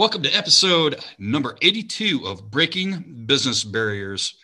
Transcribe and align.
Welcome 0.00 0.22
to 0.22 0.34
episode 0.34 1.04
number 1.18 1.58
82 1.60 2.26
of 2.26 2.50
Breaking 2.50 3.26
Business 3.26 3.62
Barriers. 3.62 4.34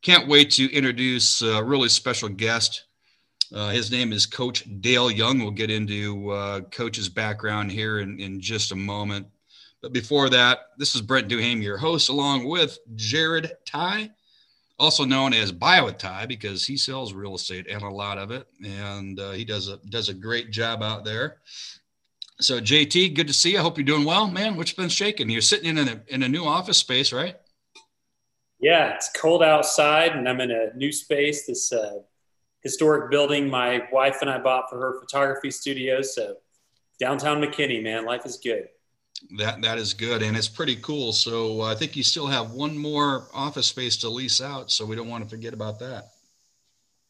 Can't 0.00 0.26
wait 0.26 0.50
to 0.52 0.72
introduce 0.72 1.42
a 1.42 1.62
really 1.62 1.90
special 1.90 2.30
guest. 2.30 2.84
Uh, 3.54 3.68
his 3.68 3.90
name 3.90 4.10
is 4.10 4.24
Coach 4.24 4.64
Dale 4.80 5.10
Young. 5.10 5.40
We'll 5.40 5.50
get 5.50 5.70
into 5.70 6.30
uh, 6.30 6.60
Coach's 6.70 7.10
background 7.10 7.70
here 7.70 7.98
in, 7.98 8.18
in 8.18 8.40
just 8.40 8.72
a 8.72 8.74
moment. 8.74 9.26
But 9.82 9.92
before 9.92 10.30
that, 10.30 10.60
this 10.78 10.94
is 10.94 11.02
Brent 11.02 11.28
Duham, 11.28 11.62
your 11.62 11.76
host, 11.76 12.08
along 12.08 12.48
with 12.48 12.78
Jared 12.94 13.52
Ty, 13.66 14.12
also 14.78 15.04
known 15.04 15.34
as 15.34 15.52
Bio 15.52 15.90
Ty, 15.90 16.24
because 16.24 16.64
he 16.64 16.78
sells 16.78 17.12
real 17.12 17.34
estate 17.34 17.66
and 17.68 17.82
a 17.82 17.90
lot 17.90 18.16
of 18.16 18.30
it, 18.30 18.46
and 18.64 19.20
uh, 19.20 19.32
he 19.32 19.44
does 19.44 19.68
a 19.68 19.76
does 19.90 20.08
a 20.08 20.14
great 20.14 20.50
job 20.52 20.82
out 20.82 21.04
there. 21.04 21.36
So 22.40 22.60
JT, 22.60 23.14
good 23.14 23.28
to 23.28 23.32
see 23.32 23.52
you. 23.52 23.58
I 23.58 23.62
hope 23.62 23.78
you're 23.78 23.84
doing 23.84 24.04
well, 24.04 24.28
man. 24.28 24.56
What's 24.56 24.72
been 24.72 24.90
shaking? 24.90 25.30
You're 25.30 25.40
sitting 25.40 25.78
in 25.78 25.88
a 25.88 26.02
in 26.08 26.22
a 26.22 26.28
new 26.28 26.44
office 26.44 26.76
space, 26.76 27.12
right? 27.12 27.36
Yeah, 28.60 28.94
it's 28.94 29.10
cold 29.16 29.42
outside, 29.42 30.12
and 30.12 30.28
I'm 30.28 30.40
in 30.40 30.50
a 30.50 30.74
new 30.76 30.92
space. 30.92 31.46
This 31.46 31.72
uh, 31.72 32.00
historic 32.62 33.10
building 33.10 33.48
my 33.48 33.82
wife 33.90 34.18
and 34.20 34.28
I 34.28 34.38
bought 34.38 34.68
for 34.68 34.78
her 34.78 35.00
photography 35.00 35.50
studio. 35.50 36.02
So 36.02 36.36
downtown 37.00 37.40
McKinney, 37.40 37.82
man, 37.82 38.04
life 38.04 38.26
is 38.26 38.36
good. 38.36 38.68
That 39.38 39.62
that 39.62 39.78
is 39.78 39.94
good, 39.94 40.22
and 40.22 40.36
it's 40.36 40.48
pretty 40.48 40.76
cool. 40.76 41.14
So 41.14 41.62
uh, 41.62 41.72
I 41.72 41.74
think 41.74 41.96
you 41.96 42.02
still 42.02 42.26
have 42.26 42.50
one 42.50 42.76
more 42.76 43.28
office 43.32 43.66
space 43.66 43.96
to 43.98 44.10
lease 44.10 44.42
out, 44.42 44.70
so 44.70 44.84
we 44.84 44.94
don't 44.94 45.08
want 45.08 45.24
to 45.24 45.30
forget 45.30 45.54
about 45.54 45.78
that. 45.78 46.08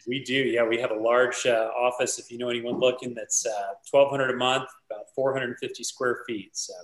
We 0.06 0.22
do, 0.22 0.34
yeah. 0.34 0.64
We 0.64 0.78
have 0.78 0.92
a 0.92 0.96
large 0.98 1.46
uh, 1.46 1.70
office. 1.76 2.18
If 2.18 2.30
you 2.30 2.38
know 2.38 2.48
anyone 2.48 2.78
looking, 2.78 3.12
that's 3.12 3.44
uh, 3.44 3.72
twelve 3.90 4.10
hundred 4.10 4.30
a 4.30 4.36
month, 4.36 4.68
about 4.90 5.06
four 5.14 5.32
hundred 5.32 5.48
and 5.50 5.58
fifty 5.58 5.82
square 5.82 6.20
feet. 6.26 6.56
So. 6.56 6.74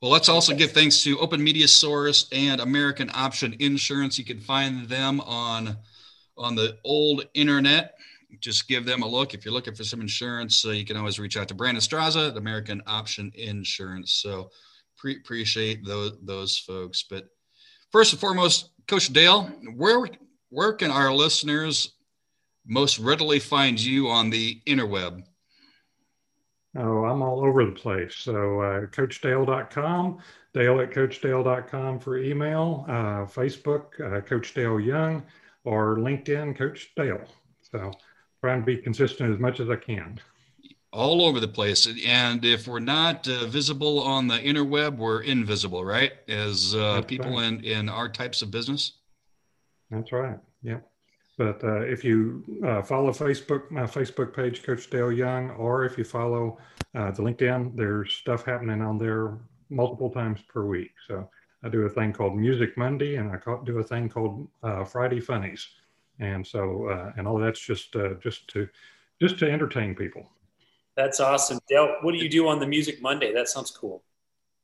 Well, 0.00 0.12
let's 0.12 0.28
also 0.28 0.54
give 0.54 0.70
thanks 0.70 1.02
to 1.02 1.18
Open 1.18 1.42
Media 1.42 1.66
Source 1.66 2.28
and 2.30 2.60
American 2.60 3.10
Option 3.12 3.56
Insurance. 3.58 4.16
You 4.16 4.24
can 4.24 4.38
find 4.38 4.88
them 4.88 5.20
on 5.22 5.76
on 6.36 6.54
the 6.54 6.78
old 6.84 7.26
internet. 7.34 7.94
Just 8.40 8.68
give 8.68 8.84
them 8.84 9.02
a 9.02 9.08
look. 9.08 9.34
If 9.34 9.44
you're 9.44 9.54
looking 9.54 9.74
for 9.74 9.82
some 9.82 10.00
insurance, 10.00 10.64
uh, 10.64 10.70
you 10.70 10.84
can 10.84 10.96
always 10.96 11.18
reach 11.18 11.36
out 11.36 11.48
to 11.48 11.54
Brandon 11.54 11.82
Straza 11.82 12.30
at 12.30 12.36
American 12.36 12.80
Option 12.86 13.32
Insurance. 13.34 14.12
So 14.12 14.50
pre- 14.96 15.16
appreciate 15.16 15.84
those 15.84 16.12
those 16.22 16.56
folks. 16.56 17.02
But 17.02 17.24
first 17.90 18.12
and 18.12 18.20
foremost, 18.20 18.70
Coach 18.86 19.12
Dale, 19.12 19.50
where 19.74 20.06
where 20.50 20.74
can 20.74 20.92
our 20.92 21.12
listeners 21.12 21.94
most 22.68 22.98
readily 22.98 23.40
find 23.40 23.80
you 23.80 24.08
on 24.08 24.30
the 24.30 24.60
interweb? 24.66 25.24
Oh, 26.76 27.04
I'm 27.04 27.22
all 27.22 27.44
over 27.44 27.64
the 27.64 27.72
place. 27.72 28.14
So, 28.14 28.60
uh, 28.60 28.86
coachdale.com, 28.86 30.18
dale 30.52 30.80
at 30.80 30.90
coachdale.com 30.90 31.98
for 31.98 32.18
email, 32.18 32.84
uh, 32.86 33.24
Facebook, 33.24 33.98
uh, 34.00 34.20
Coach 34.20 34.54
Dale 34.54 34.78
Young, 34.78 35.24
or 35.64 35.96
LinkedIn, 35.96 36.56
Coach 36.56 36.92
Dale. 36.94 37.24
So, 37.62 37.90
trying 38.40 38.60
to 38.60 38.66
be 38.66 38.76
consistent 38.76 39.32
as 39.32 39.40
much 39.40 39.60
as 39.60 39.70
I 39.70 39.76
can. 39.76 40.20
All 40.92 41.22
over 41.22 41.40
the 41.40 41.48
place. 41.48 41.88
And 42.06 42.44
if 42.44 42.68
we're 42.68 42.80
not 42.80 43.26
uh, 43.28 43.46
visible 43.46 44.00
on 44.02 44.28
the 44.28 44.38
interweb, 44.38 44.96
we're 44.96 45.22
invisible, 45.22 45.84
right? 45.84 46.12
As 46.28 46.74
uh, 46.74 47.02
people 47.02 47.32
right. 47.32 47.48
in, 47.48 47.64
in 47.64 47.88
our 47.88 48.08
types 48.08 48.42
of 48.42 48.50
business? 48.50 48.92
That's 49.90 50.12
right. 50.12 50.38
Yep. 50.62 50.88
But 51.38 51.62
uh, 51.62 51.82
if 51.82 52.02
you 52.04 52.42
uh, 52.66 52.82
follow 52.82 53.12
Facebook, 53.12 53.70
my 53.70 53.82
Facebook 53.82 54.34
page, 54.34 54.64
Coach 54.64 54.90
Dale 54.90 55.12
Young, 55.12 55.50
or 55.52 55.84
if 55.84 55.96
you 55.96 56.02
follow 56.02 56.58
uh, 56.96 57.12
the 57.12 57.22
LinkedIn, 57.22 57.76
there's 57.76 58.12
stuff 58.12 58.44
happening 58.44 58.82
on 58.82 58.98
there 58.98 59.38
multiple 59.70 60.10
times 60.10 60.40
per 60.48 60.64
week. 60.64 60.90
So 61.06 61.30
I 61.62 61.68
do 61.68 61.82
a 61.82 61.88
thing 61.88 62.12
called 62.12 62.36
Music 62.36 62.76
Monday, 62.76 63.16
and 63.16 63.30
I 63.30 63.38
do 63.64 63.78
a 63.78 63.84
thing 63.84 64.08
called 64.08 64.48
uh, 64.64 64.84
Friday 64.84 65.20
Funnies, 65.20 65.64
and 66.18 66.44
so 66.44 66.88
uh, 66.88 67.12
and 67.16 67.28
all 67.28 67.38
that's 67.38 67.60
just 67.60 67.94
uh, 67.94 68.14
just 68.20 68.48
to 68.48 68.68
just 69.20 69.38
to 69.38 69.48
entertain 69.48 69.94
people. 69.94 70.28
That's 70.96 71.20
awesome, 71.20 71.60
Dale. 71.68 71.98
What 72.02 72.12
do 72.12 72.18
you 72.18 72.28
do 72.28 72.48
on 72.48 72.58
the 72.58 72.66
Music 72.66 73.00
Monday? 73.00 73.32
That 73.32 73.48
sounds 73.48 73.70
cool. 73.70 74.02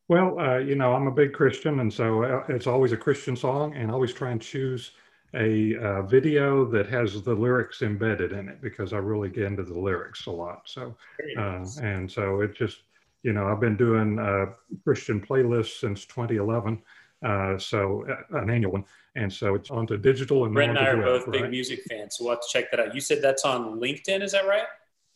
Well, 0.08 0.60
you 0.60 0.74
know, 0.74 0.92
I'm 0.92 1.06
a 1.06 1.12
big 1.12 1.32
Christian, 1.32 1.78
and 1.78 1.92
so 1.92 2.24
it's 2.48 2.66
always 2.66 2.90
a 2.90 2.96
Christian 2.96 3.36
song, 3.36 3.74
and 3.76 3.90
I 3.90 3.94
always 3.94 4.12
try 4.12 4.32
and 4.32 4.42
choose 4.42 4.90
a 5.36 5.76
uh, 5.76 6.02
video 6.02 6.64
that 6.66 6.88
has 6.88 7.20
the 7.22 7.34
lyrics 7.34 7.82
embedded 7.82 8.32
in 8.32 8.48
it 8.48 8.60
because 8.60 8.92
I 8.92 8.98
really 8.98 9.28
get 9.28 9.44
into 9.44 9.64
the 9.64 9.78
lyrics 9.78 10.26
a 10.26 10.30
lot. 10.30 10.62
So, 10.66 10.96
uh, 11.38 11.64
and 11.82 12.10
so 12.10 12.40
it 12.40 12.54
just, 12.54 12.82
you 13.22 13.32
know, 13.32 13.48
I've 13.48 13.60
been 13.60 13.76
doing 13.76 14.18
uh, 14.18 14.46
Christian 14.84 15.20
playlists 15.20 15.80
since 15.80 16.04
2011. 16.06 16.80
Uh, 17.24 17.58
so 17.58 18.06
uh, 18.08 18.38
an 18.38 18.50
annual 18.50 18.72
one. 18.72 18.84
And 19.16 19.32
so 19.32 19.54
it's 19.54 19.70
onto 19.70 19.96
digital 19.96 20.44
and 20.44 20.54
Brent 20.54 20.70
and 20.70 20.78
I 20.78 20.90
are 20.90 21.02
both 21.02 21.26
right? 21.26 21.42
big 21.42 21.50
music 21.50 21.82
fans. 21.88 22.16
So 22.16 22.24
we'll 22.24 22.34
have 22.34 22.42
to 22.42 22.48
check 22.50 22.70
that 22.70 22.80
out. 22.80 22.94
You 22.94 23.00
said 23.00 23.22
that's 23.22 23.44
on 23.44 23.80
LinkedIn. 23.80 24.22
Is 24.22 24.32
that 24.32 24.46
right? 24.46 24.66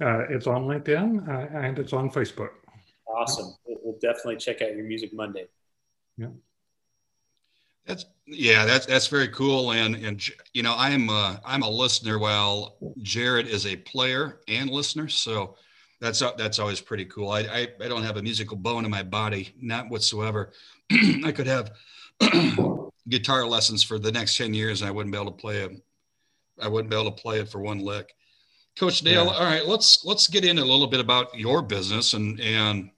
Uh, 0.00 0.20
it's 0.30 0.46
on 0.46 0.64
LinkedIn 0.64 1.28
and 1.54 1.78
it's 1.78 1.92
on 1.92 2.10
Facebook. 2.10 2.50
Awesome. 3.06 3.54
We'll 3.66 3.98
definitely 4.00 4.36
check 4.36 4.62
out 4.62 4.74
your 4.74 4.84
Music 4.84 5.12
Monday. 5.12 5.46
Yeah. 6.16 6.28
That's 7.88 8.04
yeah, 8.26 8.66
that's 8.66 8.84
that's 8.84 9.06
very 9.06 9.28
cool. 9.28 9.72
And 9.72 9.96
and 9.96 10.22
you 10.52 10.62
know, 10.62 10.74
I'm 10.76 11.08
a, 11.08 11.40
I'm 11.44 11.62
a 11.62 11.70
listener 11.70 12.18
while 12.18 12.76
Jared 13.00 13.48
is 13.48 13.66
a 13.66 13.76
player 13.76 14.40
and 14.46 14.68
listener. 14.68 15.08
So 15.08 15.56
that's 15.98 16.20
that's 16.36 16.58
always 16.58 16.82
pretty 16.82 17.06
cool. 17.06 17.30
I 17.30 17.40
I, 17.40 17.68
I 17.82 17.88
don't 17.88 18.02
have 18.02 18.18
a 18.18 18.22
musical 18.22 18.58
bone 18.58 18.84
in 18.84 18.90
my 18.90 19.02
body, 19.02 19.54
not 19.60 19.88
whatsoever. 19.88 20.52
I 20.92 21.32
could 21.32 21.46
have 21.46 21.72
guitar 23.08 23.46
lessons 23.46 23.82
for 23.82 23.98
the 23.98 24.12
next 24.12 24.36
ten 24.36 24.52
years, 24.52 24.82
and 24.82 24.88
I 24.88 24.92
wouldn't 24.92 25.12
be 25.12 25.18
able 25.18 25.32
to 25.32 25.40
play 25.40 25.62
it. 25.62 25.72
I 26.60 26.68
wouldn't 26.68 26.90
be 26.90 26.96
able 26.96 27.10
to 27.10 27.22
play 27.22 27.40
it 27.40 27.48
for 27.48 27.60
one 27.60 27.78
lick. 27.78 28.12
Coach 28.78 29.00
Dale, 29.00 29.24
yeah. 29.24 29.32
all 29.32 29.44
right, 29.44 29.66
let's 29.66 30.04
let's 30.04 30.28
get 30.28 30.44
in 30.44 30.58
a 30.58 30.64
little 30.64 30.86
bit 30.88 31.00
about 31.00 31.34
your 31.34 31.62
business 31.62 32.12
and 32.12 32.38
and 32.38 32.90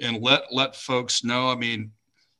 and 0.00 0.22
let 0.22 0.44
let 0.52 0.74
folks 0.74 1.22
know. 1.22 1.50
I 1.50 1.54
mean, 1.54 1.92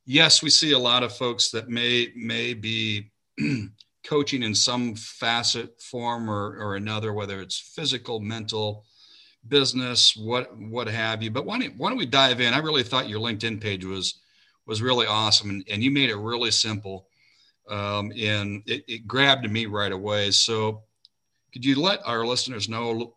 yes, 0.04 0.42
we 0.42 0.50
see 0.50 0.72
a 0.72 0.78
lot 0.78 1.02
of 1.02 1.16
folks 1.16 1.50
that 1.50 1.68
may 1.68 2.12
may 2.16 2.54
be 2.54 3.10
coaching 4.04 4.42
in 4.42 4.54
some 4.54 4.94
facet, 4.94 5.80
form, 5.80 6.28
or, 6.28 6.56
or 6.58 6.76
another, 6.76 7.12
whether 7.12 7.40
it's 7.40 7.58
physical, 7.58 8.20
mental, 8.20 8.84
business, 9.48 10.16
what 10.16 10.56
what 10.56 10.88
have 10.88 11.22
you. 11.22 11.30
But 11.30 11.46
why 11.46 11.58
don't, 11.58 11.76
why 11.76 11.88
don't 11.88 11.98
we 11.98 12.06
dive 12.06 12.40
in? 12.40 12.54
I 12.54 12.58
really 12.58 12.82
thought 12.82 13.08
your 13.08 13.20
LinkedIn 13.20 13.60
page 13.60 13.84
was 13.84 14.20
was 14.66 14.82
really 14.82 15.06
awesome, 15.06 15.50
and, 15.50 15.64
and 15.70 15.82
you 15.82 15.90
made 15.90 16.10
it 16.10 16.16
really 16.16 16.50
simple, 16.50 17.08
um, 17.68 18.12
and 18.12 18.62
it, 18.66 18.84
it 18.86 19.06
grabbed 19.06 19.50
me 19.50 19.66
right 19.66 19.92
away. 19.92 20.30
So, 20.30 20.82
could 21.52 21.64
you 21.64 21.80
let 21.80 22.00
our 22.04 22.24
listeners 22.24 22.68
know 22.68 23.14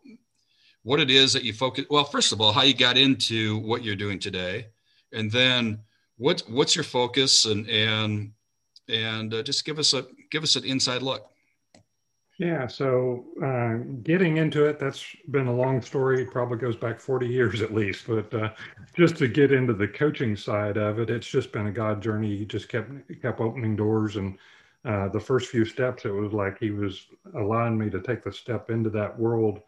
what 0.82 1.00
it 1.00 1.10
is 1.10 1.32
that 1.32 1.44
you 1.44 1.52
focus? 1.52 1.86
Well, 1.88 2.04
first 2.04 2.32
of 2.32 2.40
all, 2.40 2.52
how 2.52 2.62
you 2.62 2.74
got 2.74 2.98
into 2.98 3.58
what 3.58 3.84
you're 3.84 3.96
doing 3.96 4.18
today, 4.18 4.66
and 5.12 5.30
then 5.30 5.80
what 6.18 6.42
what's 6.48 6.74
your 6.74 6.84
focus 6.84 7.44
and 7.44 7.68
and 7.68 8.32
and 8.88 9.34
uh, 9.34 9.42
just 9.42 9.64
give 9.64 9.78
us 9.78 9.92
a 9.92 10.06
give 10.30 10.42
us 10.42 10.56
an 10.56 10.64
inside 10.64 11.02
look. 11.02 11.30
Yeah 12.38 12.66
so 12.66 13.24
uh, 13.42 13.76
getting 14.02 14.36
into 14.36 14.66
it 14.66 14.78
that's 14.78 15.04
been 15.30 15.46
a 15.46 15.54
long 15.54 15.80
story. 15.80 16.24
Probably 16.24 16.58
goes 16.58 16.76
back 16.76 17.00
40 17.00 17.26
years 17.26 17.62
at 17.62 17.74
least 17.74 18.06
but 18.06 18.32
uh, 18.34 18.50
just 18.96 19.16
to 19.18 19.28
get 19.28 19.52
into 19.52 19.72
the 19.72 19.88
coaching 19.88 20.36
side 20.36 20.76
of 20.76 20.98
it 20.98 21.10
it's 21.10 21.26
just 21.26 21.52
been 21.52 21.66
a 21.66 21.72
god 21.72 22.02
journey. 22.02 22.36
He 22.36 22.44
just 22.44 22.68
kept 22.68 22.90
kept 23.22 23.40
opening 23.40 23.76
doors 23.76 24.16
and 24.16 24.38
uh, 24.84 25.08
the 25.08 25.20
first 25.20 25.50
few 25.50 25.64
steps 25.64 26.04
it 26.04 26.10
was 26.10 26.32
like 26.32 26.58
he 26.58 26.70
was 26.70 27.06
allowing 27.34 27.76
me 27.76 27.90
to 27.90 28.00
take 28.00 28.22
the 28.22 28.32
step 28.32 28.70
into 28.70 28.88
that 28.88 29.18
world 29.18 29.60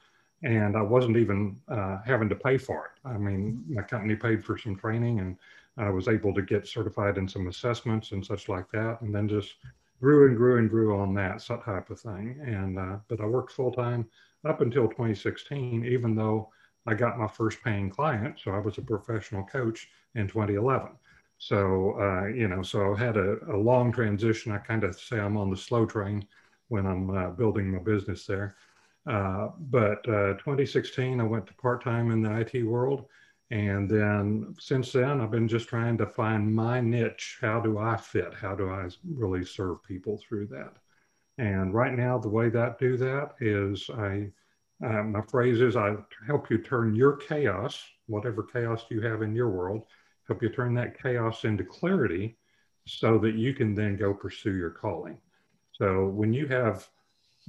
and 0.44 0.76
i 0.76 0.80
wasn't 0.80 1.16
even 1.16 1.56
uh, 1.66 1.98
having 2.06 2.28
to 2.28 2.36
pay 2.36 2.56
for 2.56 2.86
it. 2.86 3.08
I 3.08 3.18
mean 3.18 3.64
my 3.68 3.82
company 3.82 4.14
paid 4.14 4.44
for 4.44 4.56
some 4.56 4.76
training 4.76 5.18
and 5.20 5.36
I 5.78 5.90
was 5.90 6.08
able 6.08 6.34
to 6.34 6.42
get 6.42 6.66
certified 6.66 7.18
in 7.18 7.28
some 7.28 7.46
assessments 7.46 8.12
and 8.12 8.24
such 8.24 8.48
like 8.48 8.70
that, 8.72 9.00
and 9.00 9.14
then 9.14 9.28
just 9.28 9.54
grew 10.00 10.28
and 10.28 10.36
grew 10.36 10.58
and 10.58 10.70
grew 10.70 10.98
on 10.98 11.14
that 11.14 11.44
type 11.46 11.90
of 11.90 12.00
thing. 12.00 12.40
And 12.44 12.78
uh, 12.78 12.96
but 13.08 13.20
I 13.20 13.26
worked 13.26 13.52
full 13.52 13.72
time 13.72 14.06
up 14.44 14.60
until 14.60 14.88
2016, 14.88 15.84
even 15.84 16.14
though 16.14 16.50
I 16.86 16.94
got 16.94 17.18
my 17.18 17.28
first 17.28 17.62
paying 17.62 17.90
client. 17.90 18.38
So 18.42 18.52
I 18.52 18.58
was 18.58 18.78
a 18.78 18.82
professional 18.82 19.44
coach 19.44 19.88
in 20.14 20.26
2011. 20.26 20.90
So 21.38 21.98
uh, 22.00 22.26
you 22.26 22.48
know, 22.48 22.62
so 22.62 22.94
I 22.94 22.98
had 22.98 23.16
a, 23.16 23.38
a 23.52 23.56
long 23.56 23.92
transition. 23.92 24.52
I 24.52 24.58
kind 24.58 24.84
of 24.84 24.98
say 24.98 25.20
I'm 25.20 25.36
on 25.36 25.50
the 25.50 25.56
slow 25.56 25.86
train 25.86 26.26
when 26.68 26.86
I'm 26.86 27.10
uh, 27.10 27.30
building 27.30 27.70
my 27.70 27.78
business 27.78 28.26
there. 28.26 28.56
Uh, 29.06 29.48
but 29.58 30.06
uh, 30.08 30.34
2016, 30.34 31.20
I 31.20 31.24
went 31.24 31.46
to 31.46 31.54
part 31.54 31.82
time 31.82 32.10
in 32.10 32.22
the 32.22 32.40
IT 32.40 32.62
world 32.64 33.06
and 33.50 33.88
then 33.88 34.54
since 34.58 34.92
then, 34.92 35.20
I've 35.20 35.30
been 35.30 35.48
just 35.48 35.68
trying 35.68 35.96
to 35.98 36.06
find 36.06 36.54
my 36.54 36.80
niche. 36.80 37.38
How 37.40 37.60
do 37.60 37.78
I 37.78 37.96
fit? 37.96 38.34
How 38.34 38.54
do 38.54 38.68
I 38.68 38.88
really 39.10 39.44
serve 39.44 39.82
people 39.82 40.18
through 40.18 40.48
that? 40.48 40.74
And 41.38 41.72
right 41.72 41.94
now, 41.94 42.18
the 42.18 42.28
way 42.28 42.50
that 42.50 42.78
do 42.78 42.96
that 42.98 43.36
is 43.40 43.88
I, 43.90 44.30
uh, 44.84 45.02
my 45.04 45.22
phrase 45.22 45.60
is 45.60 45.76
I 45.76 45.96
help 46.26 46.50
you 46.50 46.58
turn 46.58 46.94
your 46.94 47.16
chaos, 47.16 47.82
whatever 48.06 48.42
chaos 48.42 48.84
you 48.90 49.00
have 49.00 49.22
in 49.22 49.34
your 49.34 49.48
world, 49.48 49.84
help 50.26 50.42
you 50.42 50.50
turn 50.50 50.74
that 50.74 51.00
chaos 51.00 51.44
into 51.44 51.64
clarity 51.64 52.36
so 52.86 53.18
that 53.18 53.34
you 53.34 53.54
can 53.54 53.74
then 53.74 53.96
go 53.96 54.12
pursue 54.12 54.56
your 54.56 54.70
calling. 54.70 55.16
So 55.72 56.06
when 56.06 56.32
you 56.32 56.48
have 56.48 56.88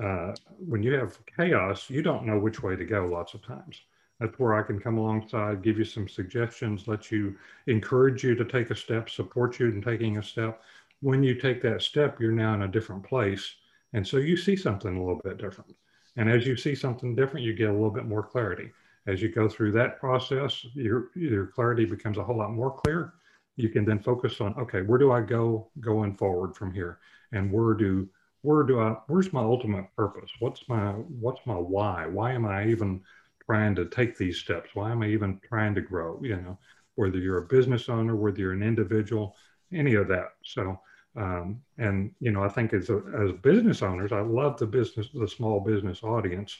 uh, 0.01 0.33
when 0.59 0.81
you 0.81 0.93
have 0.93 1.17
chaos, 1.25 1.89
you 1.89 2.01
don't 2.01 2.25
know 2.25 2.39
which 2.39 2.63
way 2.63 2.75
to 2.77 2.85
go 2.85 3.05
lots 3.05 3.33
of 3.33 3.41
times. 3.41 3.81
That's 4.19 4.37
where 4.37 4.53
I 4.53 4.63
can 4.63 4.79
come 4.79 4.97
alongside, 4.97 5.61
give 5.61 5.77
you 5.77 5.85
some 5.85 6.07
suggestions, 6.07 6.87
let 6.87 7.11
you 7.11 7.35
encourage 7.67 8.23
you 8.23 8.35
to 8.35 8.43
take 8.43 8.69
a 8.69 8.75
step, 8.75 9.09
support 9.09 9.59
you 9.59 9.67
in 9.67 9.81
taking 9.81 10.17
a 10.17 10.23
step. 10.23 10.61
When 11.01 11.23
you 11.23 11.35
take 11.35 11.61
that 11.61 11.81
step, 11.81 12.19
you're 12.19 12.31
now 12.31 12.53
in 12.53 12.63
a 12.63 12.67
different 12.67 13.03
place. 13.03 13.55
And 13.93 14.05
so 14.05 14.17
you 14.17 14.35
see 14.35 14.55
something 14.55 14.97
a 14.97 14.99
little 14.99 15.21
bit 15.23 15.37
different. 15.37 15.73
And 16.17 16.29
as 16.29 16.45
you 16.45 16.57
see 16.57 16.75
something 16.75 17.15
different, 17.15 17.45
you 17.45 17.53
get 17.53 17.69
a 17.69 17.73
little 17.73 17.89
bit 17.89 18.05
more 18.05 18.23
clarity. 18.23 18.71
As 19.07 19.21
you 19.21 19.29
go 19.29 19.47
through 19.47 19.71
that 19.73 19.99
process, 19.99 20.65
your, 20.73 21.11
your 21.15 21.47
clarity 21.47 21.85
becomes 21.85 22.17
a 22.17 22.23
whole 22.23 22.37
lot 22.37 22.51
more 22.51 22.71
clear. 22.71 23.13
You 23.55 23.69
can 23.69 23.85
then 23.85 23.99
focus 23.99 24.41
on, 24.41 24.53
okay, 24.55 24.81
where 24.81 24.99
do 24.99 25.11
I 25.11 25.21
go 25.21 25.69
going 25.79 26.15
forward 26.15 26.55
from 26.55 26.73
here? 26.73 26.99
And 27.31 27.51
where 27.51 27.73
do 27.73 28.09
where 28.41 28.63
do 28.63 28.79
I 28.79 28.95
where's 29.07 29.33
my 29.33 29.41
ultimate 29.41 29.93
purpose? 29.95 30.31
What's 30.39 30.67
my 30.69 30.91
what's 30.91 31.45
my 31.45 31.55
why? 31.55 32.07
Why 32.07 32.31
am 32.31 32.45
I 32.45 32.67
even 32.67 33.01
trying 33.49 33.73
to 33.73 33.85
take 33.85 34.15
these 34.15 34.37
steps? 34.37 34.69
Why 34.75 34.91
am 34.91 35.01
I 35.01 35.07
even 35.07 35.39
trying 35.47 35.73
to 35.73 35.81
grow? 35.81 36.19
You 36.21 36.35
know, 36.35 36.59
whether 36.95 37.17
you're 37.17 37.39
a 37.39 37.47
business 37.47 37.89
owner, 37.89 38.15
whether 38.15 38.39
you're 38.39 38.53
an 38.53 38.61
individual, 38.61 39.35
any 39.73 39.95
of 39.95 40.07
that. 40.09 40.33
So, 40.43 40.79
um, 41.15 41.59
and 41.79 42.11
you 42.19 42.31
know, 42.31 42.43
I 42.43 42.49
think 42.49 42.73
as 42.73 42.89
a, 42.91 43.01
as 43.19 43.31
business 43.41 43.81
owners, 43.81 44.11
I 44.11 44.21
love 44.21 44.59
the 44.59 44.67
business, 44.67 45.07
the 45.13 45.27
small 45.27 45.61
business 45.61 46.03
audience, 46.03 46.55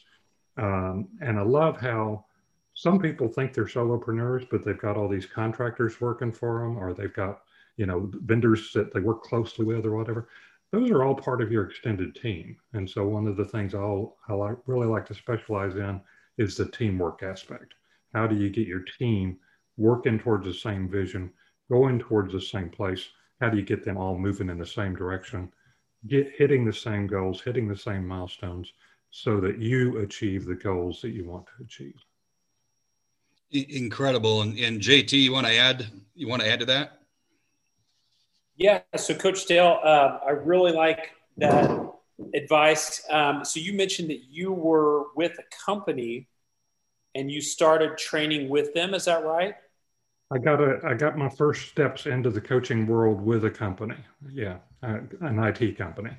um, 0.58 1.08
and 1.22 1.38
I 1.38 1.44
love 1.44 1.80
how 1.80 2.26
some 2.74 2.98
people 3.00 3.28
think 3.28 3.54
they're 3.54 3.66
solopreneurs, 3.66 4.48
but 4.50 4.66
they've 4.66 4.82
got 4.82 4.98
all 4.98 5.08
these 5.08 5.28
contractors 5.28 6.02
working 6.02 6.32
for 6.32 6.62
them, 6.62 6.78
or 6.78 6.94
they've 6.94 7.14
got 7.14 7.42
you 7.78 7.86
know 7.86 8.10
vendors 8.26 8.72
that 8.74 8.92
they 8.94 9.00
work 9.00 9.22
closely 9.22 9.66
with, 9.66 9.86
or 9.86 9.96
whatever. 9.96 10.28
Those 10.72 10.90
are 10.90 11.04
all 11.04 11.16
part 11.16 11.42
of 11.42 11.52
your 11.52 11.66
extended 11.66 12.16
team. 12.16 12.58
And 12.74 12.90
so, 12.90 13.08
one 13.08 13.28
of 13.28 13.38
the 13.38 13.46
things 13.46 13.76
I'll, 13.76 14.18
I 14.28 14.34
like, 14.34 14.58
really 14.66 14.88
like 14.88 15.06
to 15.08 15.14
specialize 15.14 15.76
in 15.76 16.02
is 16.40 16.56
the 16.56 16.66
teamwork 16.66 17.22
aspect. 17.22 17.76
How 18.14 18.26
do 18.26 18.36
you 18.36 18.50
get 18.50 18.66
your 18.66 18.84
team 18.98 19.38
working 19.78 20.18
towards 20.18 20.46
the 20.46 20.54
same 20.54 20.90
vision, 20.90 21.32
going 21.70 22.00
towards 22.00 22.34
the 22.34 22.42
same 22.42 22.70
place? 22.70 23.10
How 23.40 23.50
do 23.50 23.58
you 23.58 23.64
get 23.64 23.84
them 23.84 23.98
all 23.98 24.18
moving 24.18 24.50
in 24.50 24.58
the 24.58 24.66
same 24.66 24.96
direction, 24.96 25.52
get 26.08 26.32
hitting 26.36 26.66
the 26.66 26.74
same 26.74 27.06
goals, 27.06 27.42
hitting 27.42 27.68
the 27.68 27.78
same 27.78 28.08
milestones, 28.08 28.74
so 29.12 29.40
that 29.42 29.60
you 29.60 30.00
achieve 30.00 30.46
the 30.46 30.56
goals 30.56 31.02
that 31.02 31.10
you 31.10 31.26
want 31.26 31.46
to 31.46 31.64
achieve? 31.64 31.96
Incredible. 33.52 34.42
And, 34.42 34.58
and 34.58 34.80
JT, 34.80 35.12
you 35.14 35.32
want 35.32 35.48
to 35.48 35.56
add? 35.56 35.88
You 36.16 36.28
want 36.28 36.42
to 36.42 36.50
add 36.50 36.60
to 36.62 36.66
that? 36.68 37.02
Yeah. 38.56 38.82
So, 38.96 39.16
Coach 39.16 39.46
Dale, 39.46 39.80
uh, 39.84 40.20
I 40.26 40.32
really 40.32 40.72
like 40.72 41.12
that 41.38 41.89
advice. 42.34 43.02
Um, 43.10 43.44
so 43.46 43.60
you 43.60 43.74
mentioned 43.74 44.10
that 44.10 44.24
you 44.30 44.52
were 44.52 45.06
with 45.16 45.38
a 45.40 45.44
company 45.66 46.28
and 47.16 47.32
you 47.32 47.42
started 47.42 47.98
training 47.98 48.50
with 48.50 48.74
them. 48.74 48.94
Is 48.94 49.06
that 49.06 49.24
right? 49.24 49.56
I 50.32 50.38
got 50.38 50.62
a 50.62 50.80
I 50.86 50.94
got 50.94 51.18
my 51.18 51.30
first 51.30 51.70
steps 51.70 52.06
into 52.06 52.30
the 52.30 52.42
coaching 52.42 52.86
world 52.86 53.20
with 53.20 53.46
a 53.46 53.50
company. 53.50 53.98
Yeah, 54.32 54.58
uh, 54.84 55.00
an 55.22 55.40
IT 55.44 55.78
company. 55.78 56.12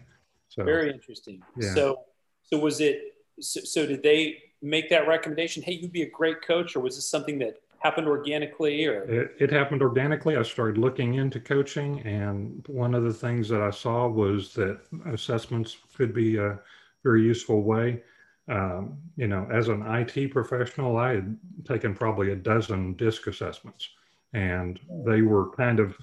So 0.49 0.65
very 0.65 0.91
interesting. 0.91 1.43
Yeah. 1.57 1.75
So 1.75 2.01
so 2.43 2.59
was 2.59 2.81
it? 2.81 3.15
So, 3.41 3.61
so 3.61 3.87
did 3.87 4.03
they 4.03 4.43
make 4.63 4.91
that 4.91 5.07
recommendation? 5.07 5.63
Hey, 5.63 5.75
you'd 5.75 5.93
be 5.93 6.03
a 6.03 6.11
great 6.11 6.43
coach, 6.43 6.75
or 6.75 6.81
was 6.81 6.97
this 6.97 7.09
something 7.09 7.39
that 7.39 7.61
happened 7.81 8.07
organically 8.07 8.87
or? 8.87 9.03
It, 9.05 9.37
it, 9.41 9.51
happened 9.51 9.83
organically. 9.83 10.37
I 10.37 10.43
started 10.43 10.79
looking 10.79 11.15
into 11.15 11.41
coaching 11.41 12.01
and 12.03 12.65
one 12.69 12.95
of 12.95 13.05
the 13.05 13.13
things 13.13 13.49
that 13.49 13.63
i 13.63 13.71
saw 13.71 14.07
was 14.07 14.53
that 14.55 14.81
assessments 15.07 15.77
could 15.97 16.15
be 16.15 16.37
a 16.37 16.59
very 17.03 17.23
useful 17.23 17.63
way. 17.63 18.03
Um, 18.49 18.99
you 19.17 19.29
know 19.29 19.47
as 19.53 19.69
an 19.69 19.83
it 19.83 20.33
professional 20.33 20.97
i 20.97 21.15
had 21.15 21.39
taken 21.65 21.95
probably 21.95 22.33
a 22.33 22.37
dozen 22.37 22.95
DISC 22.95 23.29
assessments 23.29 23.91
and 24.33 24.81
they 25.07 25.23
were 25.23 25.51
kind 25.53 25.79
of 25.79 25.97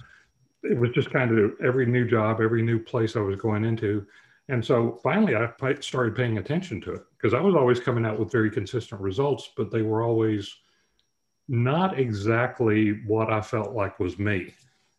it 0.62 0.78
was 0.78 0.90
just 0.90 1.10
kind 1.10 1.36
of 1.36 1.52
every 1.62 1.84
new 1.84 2.08
job 2.08 2.40
every 2.40 2.62
new 2.62 2.78
place 2.78 3.16
i 3.16 3.20
was 3.20 3.36
going 3.36 3.64
into. 3.64 4.06
And 4.48 4.64
so 4.64 4.98
finally 5.02 5.34
i 5.36 5.74
started 5.80 6.16
paying 6.16 6.38
attention 6.38 6.80
to 6.82 6.94
it 6.94 7.02
because 7.16 7.34
i 7.34 7.40
was 7.40 7.54
always 7.54 7.80
coming 7.80 8.06
out 8.06 8.18
with 8.18 8.32
very 8.32 8.50
consistent 8.50 9.00
results 9.00 9.50
but 9.54 9.70
they 9.70 9.82
were 9.82 10.02
always 10.02 10.56
not 11.48 11.98
exactly 11.98 13.00
what 13.06 13.32
I 13.32 13.40
felt 13.40 13.72
like 13.72 13.98
was 13.98 14.18
me. 14.18 14.54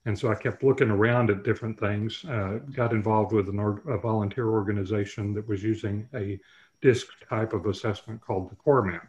And 0.06 0.18
so 0.18 0.32
I 0.32 0.36
kept 0.36 0.64
looking 0.64 0.90
around 0.90 1.30
at 1.30 1.44
different 1.44 1.80
things, 1.80 2.26
uh, 2.26 2.60
got 2.72 2.94
involved 2.94 3.32
with 3.32 3.50
a 3.50 4.00
volunteer 4.02 4.48
organization 4.50 5.34
that 5.36 5.48
was 5.48 5.62
using 5.62 6.08
a 6.16 6.40
DISC 6.82 7.08
type 7.30 7.54
of 7.54 7.66
assessment 7.66 8.22
called 8.22 8.50
the 8.50 8.56
CoreMap, 8.56 9.08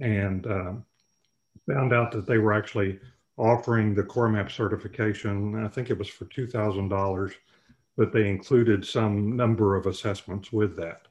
and 0.00 0.46
um, 0.46 0.84
found 1.66 1.92
out 1.92 2.12
that 2.12 2.26
they 2.26 2.38
were 2.38 2.52
actually 2.52 3.00
offering 3.36 3.94
the 3.94 4.02
CoreMap 4.02 4.50
certification. 4.50 5.64
I 5.64 5.68
think 5.68 5.90
it 5.90 5.98
was 5.98 6.08
for 6.08 6.26
$2,000, 6.26 7.34
but 7.96 8.12
they 8.12 8.28
included 8.28 8.84
some 8.84 9.36
number 9.36 9.76
of 9.76 9.86
assessments 9.86 10.52
with 10.52 10.76
that. 10.76 11.02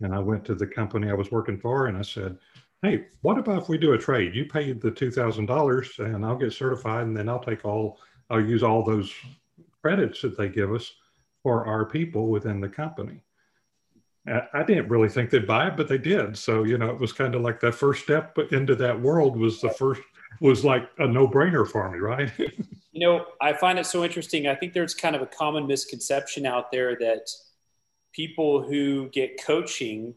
And 0.00 0.14
I 0.14 0.18
went 0.18 0.44
to 0.46 0.54
the 0.54 0.66
company 0.66 1.08
I 1.08 1.14
was 1.14 1.30
working 1.30 1.58
for 1.58 1.86
and 1.86 1.96
I 1.96 2.02
said, 2.02 2.38
hey, 2.82 3.06
what 3.22 3.38
about 3.38 3.62
if 3.62 3.68
we 3.68 3.78
do 3.78 3.92
a 3.92 3.98
trade? 3.98 4.34
You 4.34 4.46
pay 4.46 4.72
the 4.72 4.90
$2,000 4.90 6.14
and 6.14 6.24
I'll 6.24 6.36
get 6.36 6.52
certified 6.52 7.06
and 7.06 7.16
then 7.16 7.28
I'll 7.28 7.42
take 7.42 7.64
all, 7.64 7.98
I'll 8.30 8.40
use 8.40 8.62
all 8.62 8.82
those 8.82 9.12
credits 9.82 10.22
that 10.22 10.36
they 10.36 10.48
give 10.48 10.72
us 10.72 10.92
for 11.42 11.64
our 11.64 11.84
people 11.84 12.28
within 12.28 12.60
the 12.60 12.68
company. 12.68 13.20
I 14.52 14.64
didn't 14.64 14.88
really 14.88 15.08
think 15.08 15.30
they'd 15.30 15.46
buy 15.46 15.68
it, 15.68 15.76
but 15.76 15.86
they 15.86 15.98
did. 15.98 16.36
So, 16.36 16.64
you 16.64 16.78
know, 16.78 16.90
it 16.90 16.98
was 16.98 17.12
kind 17.12 17.36
of 17.36 17.42
like 17.42 17.60
that 17.60 17.76
first 17.76 18.02
step 18.02 18.36
into 18.50 18.74
that 18.74 19.00
world 19.00 19.36
was 19.36 19.60
the 19.60 19.70
first, 19.70 20.02
was 20.40 20.64
like 20.64 20.90
a 20.98 21.06
no 21.06 21.28
brainer 21.28 21.66
for 21.66 21.88
me, 21.88 21.98
right? 21.98 22.32
you 22.38 23.06
know, 23.06 23.26
I 23.40 23.52
find 23.52 23.78
it 23.78 23.86
so 23.86 24.02
interesting. 24.02 24.48
I 24.48 24.56
think 24.56 24.72
there's 24.72 24.94
kind 24.94 25.14
of 25.14 25.22
a 25.22 25.26
common 25.26 25.68
misconception 25.68 26.44
out 26.44 26.72
there 26.72 26.96
that 26.98 27.30
people 28.12 28.62
who 28.62 29.08
get 29.10 29.40
coaching 29.44 30.14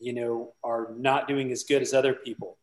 you 0.00 0.12
know, 0.12 0.54
are 0.64 0.92
not 0.96 1.28
doing 1.28 1.52
as 1.52 1.64
good 1.64 1.82
as 1.82 1.94
other 1.94 2.14
people. 2.14 2.56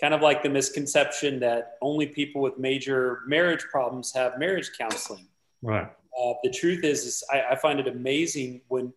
Kind 0.00 0.14
of 0.14 0.20
like 0.20 0.42
the 0.42 0.48
misconception 0.48 1.40
that 1.40 1.76
only 1.80 2.06
people 2.06 2.40
with 2.40 2.58
major 2.58 3.20
marriage 3.26 3.64
problems 3.70 4.12
have 4.14 4.38
marriage 4.38 4.70
counseling. 4.76 5.28
Right. 5.62 5.88
Uh, 6.18 6.32
the 6.42 6.50
truth 6.50 6.84
is, 6.84 7.04
is 7.04 7.24
I, 7.30 7.52
I, 7.52 7.56
find 7.56 7.78
it 7.78 7.86
amazing 7.86 8.62
when 8.68 8.92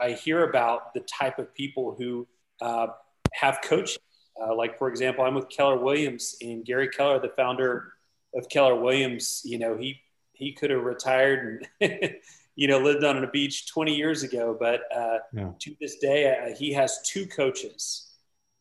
I 0.00 0.10
hear 0.10 0.48
about 0.48 0.92
the 0.92 1.00
type 1.00 1.38
of 1.38 1.54
people 1.54 1.94
who 1.96 2.26
uh, 2.60 2.88
have 3.32 3.60
coaching. 3.64 4.02
Uh, 4.40 4.54
like, 4.54 4.76
for 4.76 4.88
example, 4.88 5.24
I'm 5.24 5.34
with 5.34 5.48
Keller 5.48 5.78
Williams, 5.78 6.36
and 6.42 6.64
Gary 6.64 6.88
Keller, 6.88 7.20
the 7.20 7.32
founder 7.36 7.92
of 8.34 8.48
Keller 8.48 8.74
Williams, 8.74 9.42
you 9.44 9.58
know, 9.58 9.76
he 9.76 10.00
he 10.32 10.52
could 10.52 10.70
have 10.70 10.82
retired 10.82 11.64
and 11.80 11.90
you 12.56 12.68
know, 12.68 12.78
lived 12.78 13.04
on 13.04 13.22
a 13.22 13.30
beach 13.30 13.66
20 13.68 13.94
years 13.94 14.22
ago, 14.22 14.56
but 14.58 14.82
uh, 14.94 15.18
yeah. 15.32 15.50
to 15.58 15.74
this 15.80 15.96
day, 15.96 16.36
uh, 16.36 16.54
he 16.54 16.72
has 16.72 17.00
two 17.04 17.26
coaches. 17.26 18.12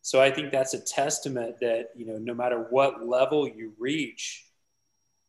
So 0.01 0.21
I 0.21 0.31
think 0.31 0.51
that's 0.51 0.73
a 0.73 0.79
testament 0.79 1.59
that, 1.61 1.89
you 1.95 2.05
know, 2.05 2.17
no 2.17 2.33
matter 2.33 2.67
what 2.69 3.07
level 3.07 3.47
you 3.47 3.73
reach, 3.79 4.45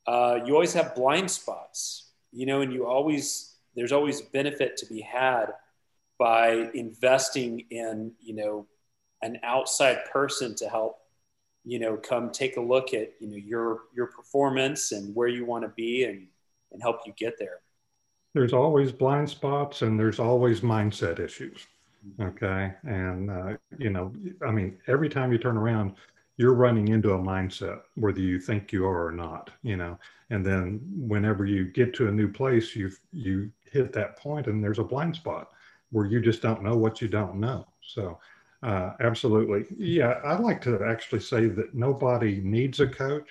uh, 0.07 0.41
you 0.45 0.55
always 0.55 0.73
have 0.73 0.95
blind 0.95 1.31
spots, 1.31 2.11
you 2.33 2.47
know, 2.47 2.63
and 2.63 2.73
you 2.73 2.87
always, 2.87 3.55
there's 3.77 3.93
always 3.93 4.21
benefit 4.21 4.77
to 4.79 4.87
be 4.87 5.01
had 5.01 5.47
by 6.19 6.71
investing 6.75 7.65
in, 7.71 8.13
you 8.21 8.35
know, 8.35 8.67
an 9.23 9.39
outside 9.43 10.05
person 10.13 10.55
to 10.57 10.69
help, 10.69 10.99
you 11.65 11.79
know, 11.79 11.97
come 11.97 12.31
take 12.31 12.57
a 12.57 12.61
look 12.61 12.95
at, 12.95 13.13
you 13.21 13.29
know, 13.29 13.37
your, 13.37 13.83
your 13.95 14.07
performance 14.07 14.93
and 14.93 15.15
where 15.15 15.29
you 15.29 15.45
want 15.45 15.65
to 15.65 15.71
be 15.71 16.05
and, 16.05 16.27
and 16.73 16.83
help 16.83 17.01
you 17.07 17.13
get 17.17 17.39
there 17.39 17.61
there's 18.35 18.53
always 18.53 18.93
blind 18.93 19.31
spots 19.31 19.83
and 19.83 19.99
there's 19.99 20.19
always 20.19 20.61
mindset 20.61 21.21
issues. 21.21 21.67
Okay. 22.21 22.73
And, 22.83 23.31
uh, 23.31 23.57
you 23.79 23.91
know, 23.91 24.13
I 24.47 24.51
mean, 24.51 24.77
every 24.89 25.09
time 25.09 25.33
you 25.33 25.39
turn 25.39 25.57
around, 25.57 25.95
you're 26.37 26.55
running 26.55 26.89
into 26.89 27.13
a 27.13 27.19
mindset, 27.19 27.83
whether 27.95 28.21
you 28.21 28.41
think 28.41 28.73
you 28.73 28.85
are 28.85 29.07
or 29.07 29.13
not, 29.13 29.51
you 29.63 29.77
know. 29.77 29.99
And 30.31 30.45
then 30.45 30.81
whenever 30.97 31.47
you 31.47 31.67
get 31.67 31.95
to 31.95 32.09
a 32.09 32.13
new 32.13 32.31
place, 32.31 32.75
you 32.75 32.91
you 33.13 33.51
hit 33.71 33.93
that 33.93 34.17
point 34.17 34.49
and 34.49 34.63
there's 34.63 34.81
a 34.81 34.85
blind 34.85 35.15
spot 35.15 35.51
where 35.93 36.07
you 36.07 36.21
just 36.21 36.43
don't 36.43 36.63
know 36.63 36.77
what 36.77 37.01
you 37.01 37.07
don't 37.07 37.37
know. 37.37 37.67
So, 37.83 38.19
uh, 38.65 38.95
absolutely. 39.01 39.67
Yeah, 39.77 40.21
I 40.25 40.37
like 40.37 40.61
to 40.63 40.83
actually 40.85 41.21
say 41.21 41.47
that 41.47 41.75
nobody 41.75 42.41
needs 42.41 42.81
a 42.81 42.89
coach, 42.89 43.31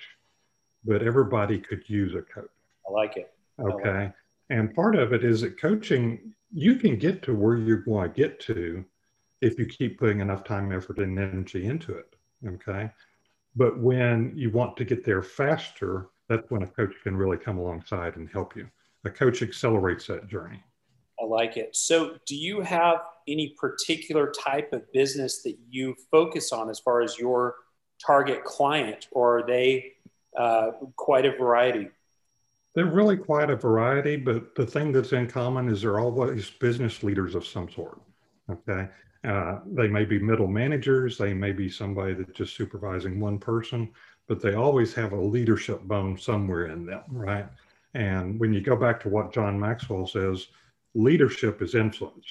but 0.84 1.02
everybody 1.02 1.58
could 1.58 1.88
use 1.88 2.14
a 2.14 2.22
coach. 2.22 2.48
I 2.88 2.92
like 2.92 3.16
it. 3.18 3.32
Okay. 3.60 4.12
And 4.50 4.74
part 4.74 4.96
of 4.96 5.12
it 5.12 5.24
is 5.24 5.40
that 5.40 5.60
coaching, 5.60 6.34
you 6.52 6.76
can 6.76 6.96
get 6.96 7.22
to 7.22 7.34
where 7.34 7.56
you 7.56 7.82
want 7.86 8.14
to 8.14 8.20
get 8.20 8.40
to 8.40 8.84
if 9.40 9.58
you 9.58 9.66
keep 9.66 9.98
putting 9.98 10.20
enough 10.20 10.44
time, 10.44 10.72
effort, 10.72 10.98
and 10.98 11.18
energy 11.18 11.66
into 11.66 11.92
it. 11.92 12.14
Okay. 12.46 12.90
But 13.56 13.78
when 13.78 14.32
you 14.34 14.50
want 14.50 14.76
to 14.78 14.84
get 14.84 15.04
there 15.04 15.22
faster, 15.22 16.08
that's 16.28 16.50
when 16.50 16.62
a 16.62 16.66
coach 16.66 16.94
can 17.02 17.16
really 17.16 17.36
come 17.36 17.58
alongside 17.58 18.16
and 18.16 18.28
help 18.30 18.56
you. 18.56 18.68
A 19.04 19.10
coach 19.10 19.42
accelerates 19.42 20.06
that 20.06 20.28
journey. 20.28 20.62
I 21.20 21.26
like 21.26 21.56
it. 21.56 21.76
So, 21.76 22.16
do 22.26 22.34
you 22.34 22.60
have 22.62 22.98
any 23.28 23.54
particular 23.58 24.32
type 24.44 24.72
of 24.72 24.90
business 24.92 25.42
that 25.42 25.56
you 25.68 25.94
focus 26.10 26.52
on 26.52 26.68
as 26.70 26.80
far 26.80 27.02
as 27.02 27.18
your 27.18 27.54
target 28.04 28.44
client, 28.44 29.08
or 29.12 29.38
are 29.38 29.46
they 29.46 29.92
uh, 30.36 30.72
quite 30.96 31.24
a 31.24 31.36
variety? 31.36 31.88
They're 32.74 32.86
really 32.86 33.16
quite 33.16 33.50
a 33.50 33.56
variety, 33.56 34.16
but 34.16 34.54
the 34.54 34.66
thing 34.66 34.92
that's 34.92 35.12
in 35.12 35.28
common 35.28 35.68
is 35.68 35.82
they're 35.82 36.00
always 36.00 36.50
business 36.50 37.02
leaders 37.02 37.34
of 37.34 37.46
some 37.46 37.70
sort. 37.70 38.00
Okay. 38.50 38.88
Uh, 39.24 39.60
they 39.66 39.88
may 39.88 40.04
be 40.04 40.18
middle 40.18 40.48
managers, 40.48 41.16
they 41.16 41.32
may 41.32 41.52
be 41.52 41.68
somebody 41.70 42.12
that's 42.12 42.36
just 42.36 42.56
supervising 42.56 43.18
one 43.18 43.38
person, 43.38 43.90
but 44.28 44.42
they 44.42 44.54
always 44.54 44.92
have 44.92 45.12
a 45.12 45.20
leadership 45.20 45.80
bone 45.82 46.18
somewhere 46.18 46.66
in 46.66 46.84
them, 46.84 47.04
right? 47.10 47.46
And 47.94 48.38
when 48.38 48.52
you 48.52 48.60
go 48.60 48.76
back 48.76 49.00
to 49.00 49.08
what 49.08 49.32
John 49.32 49.58
Maxwell 49.58 50.06
says, 50.06 50.48
leadership 50.94 51.62
is 51.62 51.74
influence. 51.74 52.26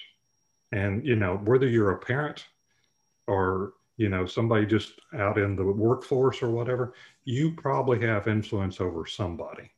And, 0.72 1.06
you 1.06 1.16
know, 1.16 1.38
whether 1.38 1.68
you're 1.68 1.92
a 1.92 2.00
parent 2.00 2.46
or, 3.28 3.74
you 3.98 4.10
know, 4.10 4.26
somebody 4.26 4.66
just 4.66 4.94
out 5.18 5.38
in 5.38 5.56
the 5.56 5.64
workforce 5.64 6.44
or 6.44 6.50
whatever, 6.50 6.94
you 7.24 7.54
probably 7.54 8.02
have 8.02 8.28
influence 8.28 8.82
over 8.82 9.06
somebody. 9.06 9.72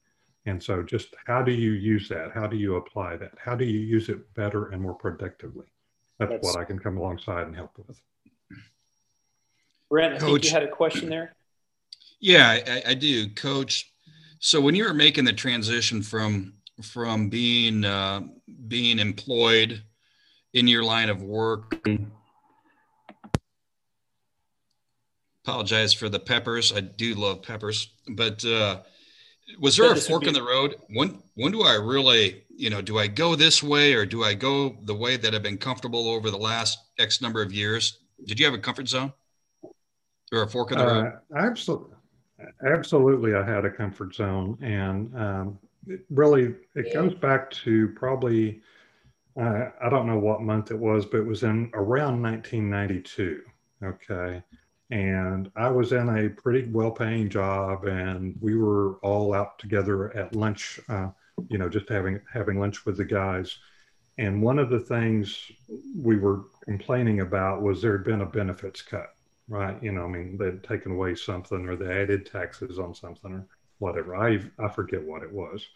And 0.46 0.62
so 0.62 0.84
just 0.84 1.16
how 1.26 1.42
do 1.42 1.52
you 1.52 1.72
use 1.72 2.08
that? 2.10 2.32
How 2.34 2.46
do 2.48 2.56
you 2.56 2.76
apply 2.76 3.18
that? 3.18 3.32
How 3.44 3.56
do 3.56 3.66
you 3.66 3.80
use 3.80 4.10
it 4.10 4.34
better 4.36 4.68
and 4.68 4.82
more 4.82 4.94
productively? 4.94 5.66
That's, 6.20 6.32
That's 6.32 6.46
what 6.46 6.58
I 6.58 6.64
can 6.64 6.80
come 6.80 6.98
alongside 6.98 7.48
and 7.48 7.56
help 7.56 7.72
with. 7.78 8.00
Brent, 9.90 10.16
I 10.16 10.18
Coach, 10.20 10.44
think 10.44 10.46
you 10.46 10.52
had 10.52 10.64
a 10.64 10.72
question 10.72 11.10
there. 11.10 11.36
Yeah, 12.20 12.60
I, 12.68 12.92
I 12.92 12.94
do, 12.94 13.30
Coach. 13.30 13.92
So 14.40 14.62
when 14.62 14.76
you 14.76 14.86
were 14.86 14.94
making 14.94 15.26
the 15.26 15.34
transition 15.34 16.02
from 16.02 16.54
from 16.82 17.30
being 17.30 17.86
uh, 17.86 18.22
being 18.68 19.00
employed 19.00 19.82
in 20.54 20.68
your 20.68 20.84
line 20.84 21.10
of 21.10 21.22
work. 21.22 21.88
Apologize 25.44 25.94
for 25.94 26.10
the 26.10 26.20
peppers. 26.20 26.74
I 26.74 26.80
do 26.82 27.14
love 27.14 27.44
peppers, 27.44 27.92
but 28.10 28.44
uh, 28.44 28.80
was 29.60 29.78
there 29.78 29.92
a 29.92 29.96
fork 29.96 30.22
be- 30.22 30.28
in 30.30 30.34
the 30.34 30.44
road? 30.44 30.76
When 30.90 31.22
when 31.36 31.52
do 31.52 31.64
I 31.64 31.76
really, 31.76 32.44
you 32.50 32.70
know, 32.70 32.82
do 32.82 32.98
I 32.98 33.08
go 33.08 33.36
this 33.36 33.62
way 33.62 33.94
or 33.94 34.06
do 34.06 34.24
I 34.24 34.34
go 34.34 34.78
the 34.84 34.96
way 34.96 35.18
that 35.18 35.36
I've 35.36 35.44
been 35.44 35.58
comfortable 35.58 36.10
over 36.10 36.32
the 36.32 36.38
last 36.38 36.80
X 36.98 37.22
number 37.22 37.42
of 37.42 37.54
years? 37.54 38.00
Did 38.26 38.40
you 38.40 38.46
have 38.46 38.56
a 38.56 38.60
comfort 38.60 38.88
zone 38.88 39.14
or 40.32 40.44
a 40.44 40.48
fork 40.48 40.72
in 40.72 40.78
the 40.78 40.86
road? 40.86 41.06
Uh, 41.06 41.38
absolutely, 41.38 41.96
absolutely. 42.66 43.36
I 43.36 43.46
had 43.46 43.66
a 43.66 43.70
comfort 43.70 44.16
zone, 44.16 44.58
and 44.62 45.16
um, 45.16 45.60
it 45.88 46.06
really 46.10 46.56
it 46.76 46.94
goes 46.94 47.14
back 47.14 47.52
to 47.52 47.90
probably 47.90 48.62
uh, 49.40 49.70
I 49.84 49.90
don't 49.90 50.08
know 50.08 50.20
what 50.20 50.42
month 50.42 50.72
it 50.72 50.80
was, 50.80 51.06
but 51.06 51.18
it 51.18 51.26
was 51.26 51.44
in 51.44 51.70
around 51.74 52.22
1992. 52.22 53.42
Okay. 53.84 54.42
And 54.92 55.52
I 55.56 55.70
was 55.70 55.92
in 55.92 56.10
a 56.10 56.30
pretty 56.30 56.70
well 56.70 56.92
paying 56.92 57.30
job, 57.30 57.86
and 57.86 58.36
we 58.40 58.56
were 58.56 58.96
all 58.98 59.34
out 59.34 59.58
together 59.58 60.16
at 60.16 60.36
lunch, 60.36 60.80
uh, 60.90 61.10
you 61.50 61.58
know, 61.58 61.70
just 61.70 61.90
having, 61.90 62.20
having 62.32 62.60
lunch 62.60 62.86
with 62.86 62.98
the 62.98 63.06
guys. 63.06 63.58
And 64.18 64.42
one 64.42 64.60
of 64.60 64.70
the 64.70 64.80
things 64.80 65.52
we 66.00 66.18
were 66.18 66.44
complaining 66.64 67.22
about 67.22 67.62
was 67.62 67.82
there 67.82 67.98
had 67.98 68.06
been 68.06 68.22
a 68.22 68.26
benefits 68.26 68.82
cut, 68.82 69.16
right? 69.50 69.82
You 69.84 69.92
know, 69.92 70.06
I 70.06 70.08
mean, 70.08 70.38
they'd 70.38 70.64
taken 70.64 70.94
away 70.94 71.16
something 71.16 71.68
or 71.68 71.76
they 71.76 72.02
added 72.02 72.26
taxes 72.26 72.80
on 72.80 72.94
something 72.94 73.34
or 73.34 73.48
whatever. 73.80 74.16
I, 74.16 74.40
I 74.60 74.70
forget 74.70 75.04
what 75.04 75.24
it 75.24 75.32
was 75.32 75.68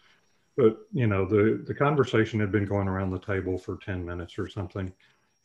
but 0.56 0.78
you 0.92 1.06
know 1.06 1.24
the 1.24 1.62
the 1.66 1.74
conversation 1.74 2.40
had 2.40 2.52
been 2.52 2.66
going 2.66 2.88
around 2.88 3.10
the 3.10 3.18
table 3.18 3.56
for 3.56 3.78
10 3.78 4.04
minutes 4.04 4.38
or 4.38 4.48
something 4.48 4.92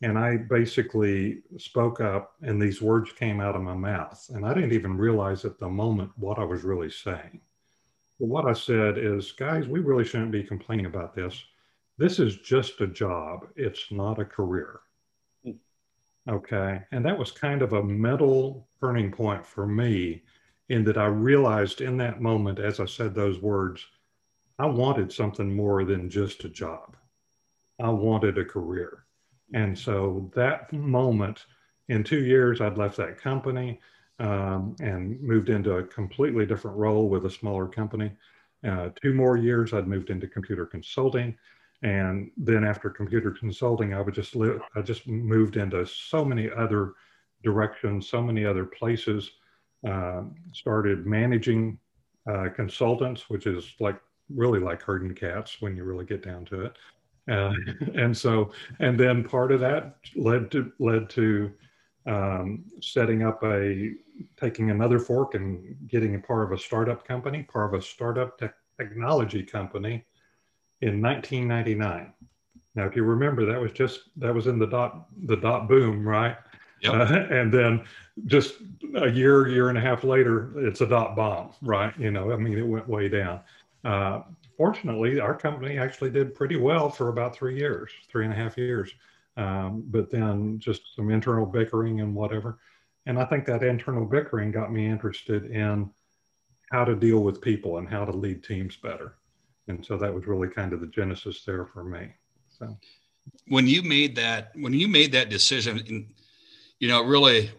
and 0.02 0.18
i 0.18 0.36
basically 0.36 1.42
spoke 1.58 2.00
up 2.00 2.34
and 2.42 2.60
these 2.60 2.82
words 2.82 3.12
came 3.12 3.40
out 3.40 3.56
of 3.56 3.62
my 3.62 3.74
mouth 3.74 4.28
and 4.34 4.44
i 4.44 4.52
didn't 4.52 4.72
even 4.72 4.96
realize 4.96 5.44
at 5.44 5.58
the 5.58 5.68
moment 5.68 6.10
what 6.16 6.38
i 6.38 6.44
was 6.44 6.62
really 6.62 6.90
saying 6.90 7.40
but 8.18 8.28
what 8.28 8.46
i 8.46 8.52
said 8.52 8.98
is 8.98 9.32
guys 9.32 9.66
we 9.68 9.80
really 9.80 10.04
shouldn't 10.04 10.32
be 10.32 10.42
complaining 10.42 10.86
about 10.86 11.14
this 11.14 11.44
this 11.98 12.18
is 12.18 12.36
just 12.38 12.80
a 12.80 12.86
job 12.86 13.46
it's 13.56 13.90
not 13.90 14.18
a 14.18 14.24
career 14.24 14.80
hmm. 15.44 15.52
okay 16.28 16.82
and 16.92 17.04
that 17.04 17.18
was 17.18 17.30
kind 17.30 17.62
of 17.62 17.72
a 17.72 17.82
mental 17.82 18.68
turning 18.80 19.10
point 19.10 19.46
for 19.46 19.66
me 19.66 20.22
in 20.68 20.84
that 20.84 20.98
i 20.98 21.06
realized 21.06 21.80
in 21.80 21.96
that 21.96 22.20
moment 22.20 22.58
as 22.58 22.80
i 22.80 22.84
said 22.84 23.14
those 23.14 23.40
words 23.40 23.86
I 24.58 24.66
wanted 24.66 25.12
something 25.12 25.54
more 25.54 25.84
than 25.84 26.08
just 26.08 26.44
a 26.44 26.48
job. 26.48 26.96
I 27.78 27.90
wanted 27.90 28.38
a 28.38 28.44
career. 28.44 29.04
And 29.52 29.78
so 29.78 30.30
that 30.34 30.72
moment, 30.72 31.46
in 31.88 32.02
two 32.02 32.24
years, 32.24 32.60
I'd 32.60 32.78
left 32.78 32.96
that 32.96 33.20
company 33.20 33.80
um, 34.18 34.74
and 34.80 35.20
moved 35.22 35.50
into 35.50 35.76
a 35.76 35.84
completely 35.84 36.46
different 36.46 36.76
role 36.76 37.08
with 37.08 37.26
a 37.26 37.30
smaller 37.30 37.68
company. 37.68 38.10
Uh, 38.66 38.88
two 39.00 39.14
more 39.14 39.36
years, 39.36 39.72
I'd 39.72 39.86
moved 39.86 40.10
into 40.10 40.26
computer 40.26 40.66
consulting. 40.66 41.36
And 41.82 42.30
then 42.36 42.64
after 42.64 42.90
computer 42.90 43.30
consulting, 43.30 43.94
I 43.94 44.00
would 44.00 44.14
just 44.14 44.34
live, 44.34 44.60
I 44.74 44.82
just 44.82 45.06
moved 45.06 45.56
into 45.56 45.86
so 45.86 46.24
many 46.24 46.50
other 46.50 46.94
directions, 47.44 48.08
so 48.08 48.22
many 48.22 48.44
other 48.44 48.64
places. 48.64 49.30
Uh, 49.86 50.22
started 50.52 51.06
managing 51.06 51.78
uh, 52.28 52.48
consultants, 52.56 53.30
which 53.30 53.46
is 53.46 53.74
like 53.78 54.00
really 54.34 54.58
like 54.58 54.82
herding 54.82 55.14
cats 55.14 55.60
when 55.60 55.76
you 55.76 55.84
really 55.84 56.04
get 56.04 56.24
down 56.24 56.44
to 56.46 56.62
it. 56.62 56.76
Uh, 57.30 57.52
and 57.94 58.16
so, 58.16 58.52
and 58.78 58.98
then 58.98 59.24
part 59.24 59.52
of 59.52 59.60
that 59.60 59.96
led 60.14 60.50
to 60.50 60.72
led 60.78 61.08
to 61.10 61.52
um, 62.06 62.64
setting 62.80 63.22
up 63.22 63.42
a 63.42 63.92
taking 64.40 64.70
another 64.70 64.98
fork 64.98 65.34
and 65.34 65.76
getting 65.88 66.14
a 66.14 66.18
part 66.18 66.44
of 66.44 66.52
a 66.52 66.62
startup 66.62 67.06
company, 67.06 67.42
part 67.42 67.74
of 67.74 67.80
a 67.80 67.82
startup 67.82 68.38
te- 68.38 68.46
technology 68.78 69.42
company 69.42 70.04
in 70.80 71.00
1999. 71.00 72.12
Now, 72.74 72.84
if 72.84 72.94
you 72.94 73.02
remember, 73.02 73.46
that 73.46 73.60
was 73.60 73.72
just 73.72 74.10
that 74.16 74.34
was 74.34 74.46
in 74.46 74.58
the 74.58 74.66
dot 74.66 75.06
the 75.24 75.36
dot 75.36 75.68
boom, 75.68 76.06
right? 76.06 76.36
Yep. 76.82 76.94
Uh, 76.94 77.14
and 77.34 77.52
then 77.52 77.84
just 78.26 78.56
a 78.96 79.08
year, 79.08 79.48
year 79.48 79.70
and 79.70 79.78
a 79.78 79.80
half 79.80 80.04
later, 80.04 80.52
it's 80.56 80.80
a 80.82 80.86
dot 80.86 81.16
bomb, 81.16 81.52
right? 81.62 81.92
You 81.98 82.10
know, 82.10 82.32
I 82.32 82.36
mean, 82.36 82.56
it 82.56 82.66
went 82.66 82.88
way 82.88 83.08
down. 83.08 83.40
Uh, 83.84 84.22
fortunately, 84.56 85.20
our 85.20 85.36
company 85.36 85.78
actually 85.78 86.10
did 86.10 86.34
pretty 86.34 86.56
well 86.56 86.88
for 86.88 87.08
about 87.08 87.34
three 87.34 87.58
years, 87.58 87.90
three 88.08 88.24
and 88.24 88.32
a 88.32 88.36
half 88.36 88.56
years. 88.56 88.92
Um, 89.36 89.84
but 89.88 90.10
then 90.10 90.58
just 90.58 90.96
some 90.96 91.10
internal 91.10 91.44
bickering 91.44 92.00
and 92.00 92.14
whatever. 92.14 92.58
And 93.04 93.18
I 93.18 93.24
think 93.26 93.44
that 93.46 93.62
internal 93.62 94.06
bickering 94.06 94.50
got 94.50 94.72
me 94.72 94.86
interested 94.86 95.50
in 95.50 95.90
how 96.72 96.84
to 96.84 96.96
deal 96.96 97.20
with 97.20 97.40
people 97.40 97.78
and 97.78 97.88
how 97.88 98.04
to 98.04 98.12
lead 98.12 98.42
teams 98.42 98.76
better. 98.76 99.16
And 99.68 99.84
so 99.84 99.96
that 99.98 100.12
was 100.12 100.26
really 100.26 100.48
kind 100.48 100.72
of 100.72 100.80
the 100.80 100.86
genesis 100.86 101.44
there 101.44 101.66
for 101.66 101.84
me. 101.84 102.08
So 102.48 102.76
when 103.48 103.66
you 103.66 103.82
made 103.82 104.16
that, 104.16 104.52
when 104.54 104.72
you 104.72 104.88
made 104.88 105.12
that 105.12 105.28
decision, 105.28 106.08
you 106.78 106.88
know, 106.88 107.04
really, 107.04 107.50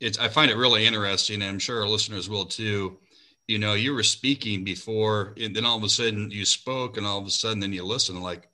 it's, 0.00 0.18
I 0.18 0.28
find 0.28 0.50
it 0.50 0.56
really 0.56 0.86
interesting 0.86 1.42
and 1.42 1.50
I'm 1.50 1.58
sure 1.58 1.80
our 1.80 1.88
listeners 1.88 2.28
will 2.28 2.46
too 2.46 2.98
you 3.46 3.58
know, 3.58 3.74
you 3.74 3.94
were 3.94 4.02
speaking 4.02 4.64
before, 4.64 5.34
and 5.40 5.54
then 5.54 5.64
all 5.64 5.76
of 5.76 5.84
a 5.84 5.88
sudden 5.88 6.30
you 6.30 6.44
spoke, 6.44 6.96
and 6.96 7.06
all 7.06 7.18
of 7.18 7.26
a 7.26 7.30
sudden 7.30 7.60
then 7.60 7.72
you 7.72 7.84
listen, 7.84 8.20
like, 8.20 8.48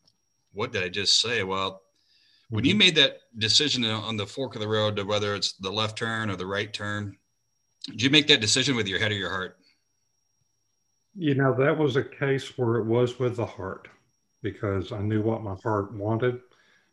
what 0.52 0.72
did 0.72 0.82
I 0.82 0.88
just 0.88 1.20
say? 1.20 1.42
Well, 1.42 1.82
when 2.50 2.64
you 2.64 2.72
mm-hmm. 2.72 2.78
made 2.78 2.94
that 2.96 3.20
decision 3.38 3.84
on 3.84 4.16
the 4.18 4.26
fork 4.26 4.54
of 4.54 4.60
the 4.60 4.68
road 4.68 4.96
to 4.96 5.04
whether 5.04 5.34
it's 5.34 5.54
the 5.54 5.72
left 5.72 5.96
turn 5.96 6.28
or 6.28 6.36
the 6.36 6.46
right 6.46 6.70
turn, 6.72 7.16
did 7.86 8.02
you 8.02 8.10
make 8.10 8.26
that 8.26 8.42
decision 8.42 8.76
with 8.76 8.86
your 8.86 8.98
head 8.98 9.10
or 9.10 9.16
your 9.16 9.30
heart? 9.30 9.56
You 11.14 11.34
know, 11.34 11.54
that 11.54 11.76
was 11.76 11.96
a 11.96 12.04
case 12.04 12.58
where 12.58 12.76
it 12.76 12.84
was 12.84 13.18
with 13.18 13.36
the 13.36 13.46
heart 13.46 13.88
because 14.42 14.92
I 14.92 14.98
knew 15.00 15.22
what 15.22 15.42
my 15.42 15.56
heart 15.62 15.94
wanted. 15.94 16.40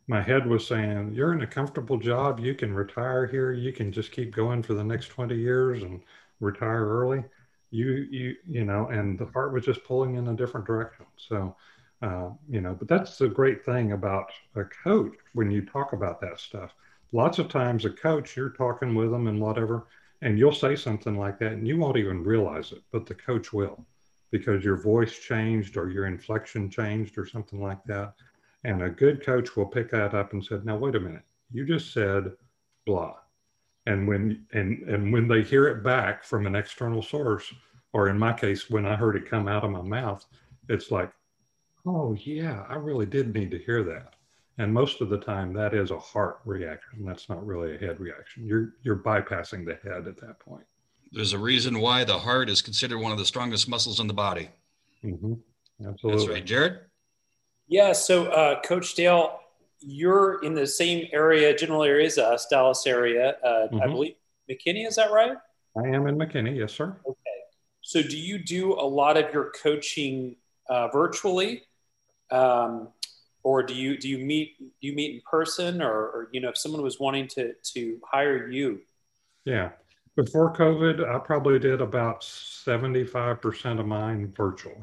My 0.06 0.22
head 0.22 0.46
was 0.46 0.66
saying, 0.66 1.12
You're 1.14 1.32
in 1.32 1.42
a 1.42 1.46
comfortable 1.46 1.98
job. 1.98 2.40
You 2.40 2.54
can 2.54 2.74
retire 2.74 3.26
here. 3.26 3.52
You 3.52 3.72
can 3.72 3.92
just 3.92 4.12
keep 4.12 4.34
going 4.34 4.62
for 4.62 4.74
the 4.74 4.84
next 4.84 5.08
20 5.08 5.36
years 5.36 5.82
and 5.82 6.00
retire 6.40 6.86
early 6.86 7.24
you 7.70 8.06
you 8.10 8.36
you 8.48 8.64
know 8.64 8.88
and 8.88 9.18
the 9.18 9.26
heart 9.26 9.52
was 9.52 9.64
just 9.64 9.84
pulling 9.84 10.16
in 10.16 10.28
a 10.28 10.36
different 10.36 10.66
direction. 10.66 11.06
So 11.16 11.56
uh, 12.02 12.30
you 12.48 12.60
know 12.60 12.74
but 12.74 12.88
that's 12.88 13.18
the 13.18 13.28
great 13.28 13.64
thing 13.64 13.92
about 13.92 14.30
a 14.56 14.64
coach 14.64 15.14
when 15.34 15.50
you 15.50 15.62
talk 15.64 15.92
about 15.92 16.20
that 16.20 16.40
stuff. 16.40 16.74
Lots 17.12 17.38
of 17.38 17.48
times 17.48 17.84
a 17.84 17.90
coach 17.90 18.36
you're 18.36 18.50
talking 18.50 18.94
with 18.94 19.10
them 19.10 19.26
and 19.26 19.40
whatever 19.40 19.86
and 20.22 20.38
you'll 20.38 20.52
say 20.52 20.76
something 20.76 21.16
like 21.16 21.38
that 21.38 21.52
and 21.52 21.66
you 21.66 21.78
won't 21.78 21.96
even 21.96 22.22
realize 22.22 22.72
it 22.72 22.82
but 22.92 23.06
the 23.06 23.14
coach 23.14 23.52
will 23.52 23.84
because 24.30 24.64
your 24.64 24.76
voice 24.76 25.18
changed 25.18 25.76
or 25.76 25.90
your 25.90 26.06
inflection 26.06 26.70
changed 26.70 27.18
or 27.18 27.26
something 27.26 27.60
like 27.60 27.82
that. 27.84 28.14
And 28.62 28.82
a 28.82 28.90
good 28.90 29.24
coach 29.24 29.56
will 29.56 29.66
pick 29.66 29.90
that 29.90 30.14
up 30.14 30.32
and 30.32 30.44
said 30.44 30.64
now 30.64 30.76
wait 30.76 30.94
a 30.94 31.00
minute. 31.00 31.24
You 31.52 31.66
just 31.66 31.92
said 31.92 32.32
blah 32.86 33.16
and 33.86 34.06
when 34.06 34.46
and 34.52 34.82
and 34.88 35.12
when 35.12 35.28
they 35.28 35.42
hear 35.42 35.68
it 35.68 35.82
back 35.82 36.24
from 36.24 36.46
an 36.46 36.54
external 36.54 37.02
source 37.02 37.52
or 37.92 38.08
in 38.08 38.18
my 38.18 38.32
case, 38.32 38.70
when 38.70 38.86
I 38.86 38.94
heard 38.94 39.16
it 39.16 39.28
come 39.28 39.48
out 39.48 39.64
of 39.64 39.70
my 39.70 39.82
mouth, 39.82 40.24
it's 40.68 40.90
like, 40.90 41.10
oh 41.86 42.14
yeah, 42.14 42.64
I 42.68 42.76
really 42.76 43.06
did 43.06 43.34
need 43.34 43.50
to 43.50 43.58
hear 43.58 43.82
that. 43.84 44.14
And 44.58 44.72
most 44.72 45.00
of 45.00 45.08
the 45.08 45.18
time, 45.18 45.52
that 45.54 45.74
is 45.74 45.90
a 45.90 45.98
heart 45.98 46.40
reaction. 46.44 47.04
That's 47.04 47.28
not 47.28 47.44
really 47.44 47.74
a 47.74 47.78
head 47.78 47.98
reaction. 47.98 48.46
You're 48.46 48.74
you're 48.82 48.96
bypassing 48.96 49.64
the 49.64 49.78
head 49.88 50.06
at 50.06 50.20
that 50.20 50.38
point. 50.38 50.64
There's 51.12 51.32
a 51.32 51.38
reason 51.38 51.80
why 51.80 52.04
the 52.04 52.18
heart 52.18 52.48
is 52.48 52.62
considered 52.62 52.98
one 52.98 53.10
of 53.10 53.18
the 53.18 53.24
strongest 53.24 53.68
muscles 53.68 53.98
in 53.98 54.06
the 54.06 54.14
body. 54.14 54.50
Mm-hmm. 55.04 55.34
Absolutely. 55.84 56.18
That's 56.20 56.30
right, 56.30 56.44
Jared. 56.44 56.80
Yeah. 57.66 57.92
So, 57.92 58.26
uh, 58.26 58.60
Coach 58.60 58.94
Dale, 58.94 59.39
you're 59.80 60.42
in 60.42 60.54
the 60.54 60.66
same 60.66 61.08
area, 61.12 61.56
general 61.56 61.82
area 61.82 62.06
as 62.06 62.18
us, 62.18 62.46
Dallas 62.50 62.86
area. 62.86 63.36
Uh, 63.42 63.48
mm-hmm. 63.48 63.80
I 63.82 63.86
believe 63.86 64.14
McKinney. 64.50 64.86
Is 64.86 64.96
that 64.96 65.10
right? 65.10 65.36
I 65.76 65.88
am 65.88 66.06
in 66.06 66.16
McKinney. 66.16 66.56
Yes, 66.56 66.72
sir. 66.72 66.96
Okay. 67.06 67.16
So, 67.82 68.02
do 68.02 68.18
you 68.18 68.38
do 68.38 68.74
a 68.74 68.84
lot 68.84 69.16
of 69.16 69.32
your 69.32 69.52
coaching 69.62 70.36
uh, 70.68 70.88
virtually, 70.88 71.62
um, 72.30 72.88
or 73.42 73.62
do 73.62 73.74
you 73.74 73.96
do 73.96 74.08
you 74.08 74.18
meet 74.18 74.58
do 74.58 74.88
you 74.88 74.94
meet 74.94 75.14
in 75.14 75.22
person, 75.28 75.80
or, 75.80 75.92
or 75.92 76.28
you 76.32 76.40
know, 76.40 76.50
if 76.50 76.58
someone 76.58 76.82
was 76.82 77.00
wanting 77.00 77.28
to 77.28 77.54
to 77.74 78.00
hire 78.04 78.48
you? 78.48 78.80
Yeah. 79.44 79.70
Before 80.16 80.52
COVID, 80.54 81.08
I 81.08 81.18
probably 81.20 81.58
did 81.58 81.80
about 81.80 82.22
seventy 82.22 83.04
five 83.04 83.40
percent 83.40 83.80
of 83.80 83.86
mine 83.86 84.32
virtually. 84.36 84.76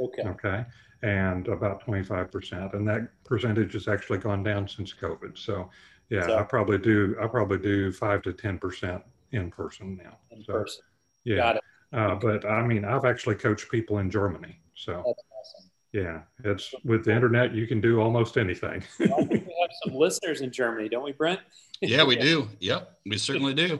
Okay. 0.00 0.22
Okay 0.22 0.64
and 1.02 1.48
about 1.48 1.84
25%. 1.84 2.74
And 2.74 2.86
that 2.88 3.08
percentage 3.24 3.72
has 3.74 3.88
actually 3.88 4.18
gone 4.18 4.42
down 4.42 4.68
since 4.68 4.94
COVID. 4.94 5.36
So 5.36 5.68
yeah, 6.10 6.26
so, 6.26 6.38
I 6.38 6.42
probably 6.42 6.78
do, 6.78 7.16
I 7.20 7.26
probably 7.26 7.58
do 7.58 7.90
five 7.92 8.22
to 8.22 8.32
10% 8.32 9.02
in 9.32 9.50
person 9.50 10.00
now. 10.02 10.18
In 10.30 10.44
so, 10.44 10.52
person. 10.52 10.82
Yeah. 11.24 11.36
Got 11.36 11.56
it. 11.56 11.62
Uh, 11.92 12.14
but 12.14 12.44
I 12.46 12.64
mean, 12.64 12.84
I've 12.84 13.04
actually 13.04 13.34
coached 13.34 13.70
people 13.70 13.98
in 13.98 14.10
Germany. 14.10 14.58
So 14.74 14.94
awesome. 14.94 15.70
yeah, 15.92 16.22
it's 16.42 16.72
with 16.84 17.04
the 17.04 17.12
internet, 17.12 17.54
you 17.54 17.66
can 17.66 17.82
do 17.82 18.00
almost 18.00 18.38
anything. 18.38 18.82
well, 18.98 19.20
I 19.20 19.24
think 19.24 19.46
we 19.46 19.56
have 19.60 19.70
some 19.84 19.94
listeners 19.94 20.40
in 20.40 20.50
Germany, 20.50 20.88
don't 20.88 21.04
we, 21.04 21.12
Brent? 21.12 21.40
yeah, 21.82 22.04
we 22.04 22.16
do. 22.16 22.48
Yep. 22.60 22.98
We 23.04 23.18
certainly 23.18 23.52
do. 23.52 23.78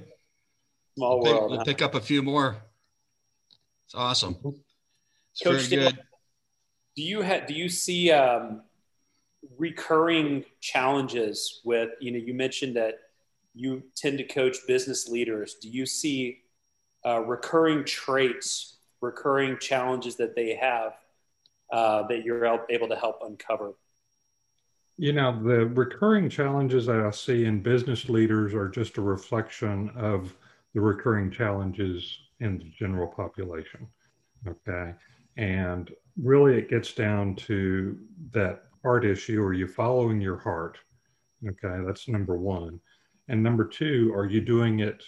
Small 0.97 1.21
we'll 1.21 1.33
world. 1.33 1.43
Pick, 1.43 1.57
we'll 1.57 1.65
pick 1.65 1.83
up 1.83 1.95
a 1.95 2.01
few 2.01 2.23
more. 2.23 2.59
It's 3.87 3.95
awesome. 3.95 4.37
It's 5.33 5.43
Coach 5.43 5.63
very 5.63 5.85
good 5.85 5.99
do 6.97 7.03
you 7.03 7.23
have 7.23 7.47
do 7.47 7.55
you 7.55 7.69
see 7.69 8.11
um, 8.11 8.63
recurring 9.59 10.45
challenges 10.61 11.61
with 11.65 11.91
you 12.01 12.11
know 12.13 12.19
you 12.19 12.35
mentioned 12.35 12.77
that 12.77 12.99
you 13.55 13.83
tend 13.95 14.19
to 14.19 14.25
coach 14.25 14.57
business 14.67 15.09
leaders. 15.09 15.57
Do 15.61 15.69
you 15.69 15.85
see 15.85 16.39
uh, 17.05 17.21
recurring 17.21 17.85
traits 17.85 18.77
recurring 19.01 19.59
challenges 19.59 20.17
that 20.17 20.37
they 20.37 20.55
have 20.55 20.93
uh, 21.73 22.07
that 22.07 22.25
you're 22.25 22.45
able 22.71 22.89
to 22.89 22.97
help 22.97 23.21
uncover? 23.23 23.75
You 24.97 25.13
know 25.13 25.43
the 25.43 25.67
recurring 25.67 26.29
challenges 26.29 26.87
that 26.87 27.01
i 27.01 27.11
see 27.11 27.47
in 27.47 27.63
business 27.63 28.09
leaders 28.09 28.55
are 28.55 28.69
just 28.69 28.99
a 28.99 29.03
reflection 29.03 29.91
of 29.97 30.35
the 30.75 30.81
recurring 30.81 31.31
challenges 31.31 32.19
in 32.41 32.59
the 32.59 32.71
general 32.79 33.09
population 33.09 33.89
okay? 34.47 34.95
And 35.37 35.91
really 36.21 36.59
it 36.59 36.69
gets 36.69 36.93
down 36.93 37.35
to 37.37 37.99
that 38.33 38.65
heart 38.83 39.05
issue. 39.05 39.43
Are 39.43 39.53
you 39.53 39.67
following 39.67 40.21
your 40.21 40.39
heart? 40.39 40.79
Okay 41.47 41.85
that's 41.87 42.09
number 42.09 42.37
one. 42.37 42.81
And 43.29 43.43
number 43.43 43.65
two 43.65 44.13
are 44.15 44.27
you 44.27 44.41
doing 44.41 44.81
it 44.81 45.03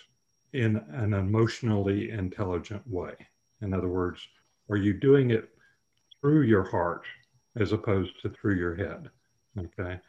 in 0.53 0.77
an 0.93 1.15
emotionally 1.15 2.11
intelligent 2.11 2.83
way? 2.87 3.15
In 3.61 3.75
other 3.75 3.89
words 3.89 4.21
are 4.71 4.77
you 4.77 4.95
doing 4.95 5.31
it 5.31 5.51
through 6.21 6.43
your 6.43 6.65
heart 6.65 7.05
as 7.57 7.73
opposed 7.73 8.21
to 8.23 8.31
through 8.31 8.57
your 8.57 8.75
head? 8.75 9.11
Okay 9.59 10.01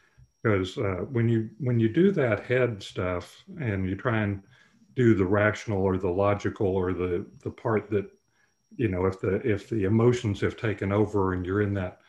because 0.46 0.78
uh, 0.78 1.04
when 1.12 1.28
you 1.28 1.50
when 1.60 1.80
you 1.80 1.90
do 1.90 2.12
that 2.12 2.46
head 2.46 2.82
stuff 2.82 3.44
and 3.60 3.90
you 3.90 3.96
try 3.96 4.22
and 4.22 4.42
do 4.96 5.16
the 5.16 5.26
rational 5.26 5.82
or 5.82 5.98
the 5.98 6.10
logical 6.10 6.68
or 6.68 6.94
the 6.94 7.26
the 7.44 7.50
part 7.50 7.90
that 7.90 8.06
you 8.78 8.88
know 8.88 9.06
if 9.06 9.20
the 9.20 9.36
if 9.48 9.70
the 9.70 9.84
emotions 9.86 10.42
have 10.42 10.58
taken 10.58 10.92
over 10.92 11.34
and 11.34 11.46
you're 11.46 11.62
in 11.62 11.74
that 11.74 12.00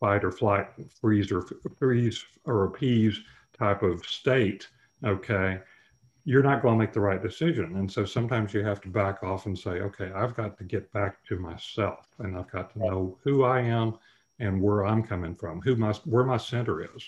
fight 0.00 0.24
or 0.24 0.30
flight 0.30 0.68
freeze 1.00 1.32
or 1.32 1.46
freeze 1.78 2.24
or 2.44 2.64
appease 2.64 3.20
type 3.58 3.82
of 3.82 4.04
state 4.04 4.68
okay 5.04 5.60
you're 6.26 6.42
not 6.42 6.60
going 6.60 6.74
to 6.74 6.78
make 6.78 6.92
the 6.92 7.00
right 7.00 7.22
decision. 7.22 7.76
And 7.76 7.90
so 7.90 8.04
sometimes 8.04 8.52
you 8.52 8.64
have 8.64 8.80
to 8.80 8.88
back 8.88 9.22
off 9.22 9.46
and 9.46 9.56
say 9.56 9.80
okay 9.80 10.10
i've 10.14 10.34
got 10.34 10.58
to 10.58 10.64
get 10.64 10.92
back 10.92 11.24
to 11.26 11.38
myself 11.38 12.08
and 12.18 12.36
i've 12.36 12.50
got 12.50 12.72
to 12.72 12.78
know 12.80 13.16
who 13.22 13.44
i 13.44 13.60
am 13.60 13.94
and 14.40 14.60
where 14.60 14.84
i'm 14.84 15.02
coming 15.02 15.34
from 15.34 15.60
who 15.62 15.76
my 15.76 15.92
where 16.04 16.24
my 16.24 16.36
center 16.36 16.82
is. 16.82 17.02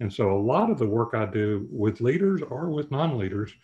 And 0.00 0.12
so 0.12 0.30
a 0.30 0.38
lot 0.38 0.70
of 0.70 0.78
the 0.78 0.86
work 0.86 1.14
i 1.14 1.24
do 1.24 1.66
with 1.70 2.00
leaders 2.00 2.42
or 2.42 2.70
with 2.70 2.90
non-leaders 2.90 3.54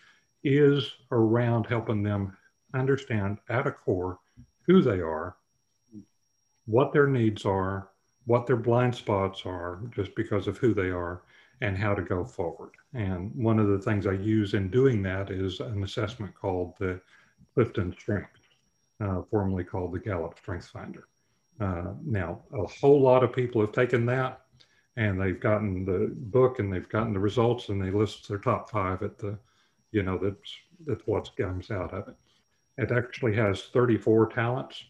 is 0.45 0.91
around 1.11 1.67
helping 1.67 2.03
them 2.03 2.37
understand 2.75 3.39
at 3.49 3.67
a 3.67 3.73
core 3.73 4.19
who 4.67 4.83
they 4.83 5.01
are, 5.01 5.37
what 6.67 6.93
their 6.93 7.07
needs 7.07 7.45
are, 7.45 7.89
what 8.27 8.47
their 8.47 8.57
blind 8.57 8.95
spots 8.95 9.43
are, 9.45 9.81
just 9.95 10.15
because 10.15 10.47
of 10.47 10.59
who 10.59 10.73
they 10.75 10.91
are, 10.91 11.23
and 11.61 11.77
how 11.77 11.95
to 11.95 12.03
go 12.03 12.25
forward. 12.25 12.73
And 12.95 13.33
one 13.35 13.59
of 13.59 13.69
the 13.69 13.79
things 13.79 14.07
I 14.07 14.13
use 14.13 14.55
in 14.55 14.71
doing 14.71 15.03
that 15.03 15.31
is 15.31 15.61
an 15.61 15.83
assessment 15.83 16.35
called 16.35 16.75
the 16.79 17.01
Clifton 17.55 17.93
Strength, 17.99 18.41
uh, 19.01 19.23
formerly 19.31 19.65
called 19.65 19.93
the 19.93 19.99
Gallup 19.99 20.39
Strength 20.39 20.69
Finder. 20.69 21.09
Uh, 21.61 21.93
now, 22.05 22.41
a 22.53 22.67
whole 22.67 23.01
lot 23.01 23.23
of 23.23 23.33
people 23.33 23.61
have 23.61 23.73
taken 23.73 24.07
that 24.07 24.43
and 24.97 25.21
they've 25.21 25.41
gotten 25.41 25.85
the 25.85 26.13
book 26.15 26.59
and 26.59 26.73
they've 26.73 26.89
gotten 26.89 27.13
the 27.13 27.19
results 27.19 27.69
and 27.69 27.81
they 27.81 27.91
list 27.91 28.29
their 28.29 28.39
top 28.39 28.71
five 28.71 29.03
at 29.03 29.19
the, 29.19 29.39
you 29.91 30.03
know, 30.03 30.19
that's, 30.19 30.57
that's 30.87 31.07
what 31.07 31.35
comes 31.37 31.71
out 31.71 31.95
of 31.95 32.09
it. 32.09 32.15
It 32.79 32.91
actually 32.91 33.35
has 33.37 33.65
34 33.65 34.31
talents. 34.31 34.83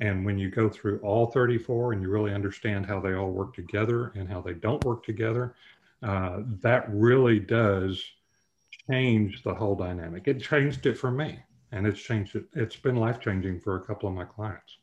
And 0.00 0.26
when 0.26 0.38
you 0.38 0.50
go 0.50 0.68
through 0.68 0.98
all 1.00 1.26
34 1.26 1.92
and 1.92 2.02
you 2.02 2.08
really 2.08 2.34
understand 2.34 2.84
how 2.86 3.00
they 3.00 3.14
all 3.14 3.30
work 3.30 3.54
together 3.54 4.12
and 4.14 4.28
how 4.28 4.40
they 4.40 4.52
don't 4.54 4.84
work 4.84 5.04
together, 5.04 5.54
uh, 6.02 6.40
that 6.62 6.84
really 6.90 7.38
does 7.38 8.02
change 8.90 9.42
the 9.42 9.54
whole 9.54 9.74
dynamic. 9.74 10.28
It 10.28 10.42
changed 10.42 10.86
it 10.86 10.98
for 10.98 11.10
me 11.10 11.38
and 11.72 11.86
it's 11.86 12.00
changed 12.00 12.36
it. 12.36 12.44
It's 12.52 12.76
been 12.76 12.96
life 12.96 13.20
changing 13.20 13.60
for 13.60 13.76
a 13.76 13.80
couple 13.80 14.08
of 14.08 14.14
my 14.14 14.24
clients. 14.24 14.78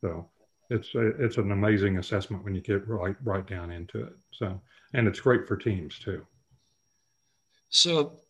So 0.00 0.28
it's 0.68 0.90
it's 0.94 1.36
an 1.36 1.52
amazing 1.52 1.98
assessment 1.98 2.44
when 2.44 2.54
you 2.54 2.60
get 2.60 2.86
right 2.88 3.16
right 3.24 3.46
down 3.46 3.70
into 3.70 4.02
it. 4.02 4.16
So 4.32 4.60
and 4.94 5.06
it's 5.06 5.20
great 5.20 5.46
for 5.46 5.56
teams 5.56 5.98
too. 5.98 6.26
So, 7.68 8.20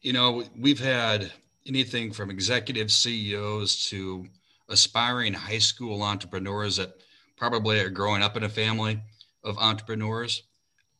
you 0.00 0.12
know, 0.12 0.44
we've 0.56 0.78
had 0.78 1.32
anything 1.66 2.12
from 2.12 2.30
executive 2.30 2.90
CEOs 2.90 3.88
to 3.90 4.26
aspiring 4.68 5.32
high 5.32 5.58
school 5.58 6.02
entrepreneurs 6.02 6.76
that 6.76 6.92
probably 7.36 7.80
are 7.80 7.90
growing 7.90 8.22
up 8.22 8.36
in 8.36 8.44
a 8.44 8.48
family 8.48 9.00
of 9.44 9.58
entrepreneurs. 9.58 10.42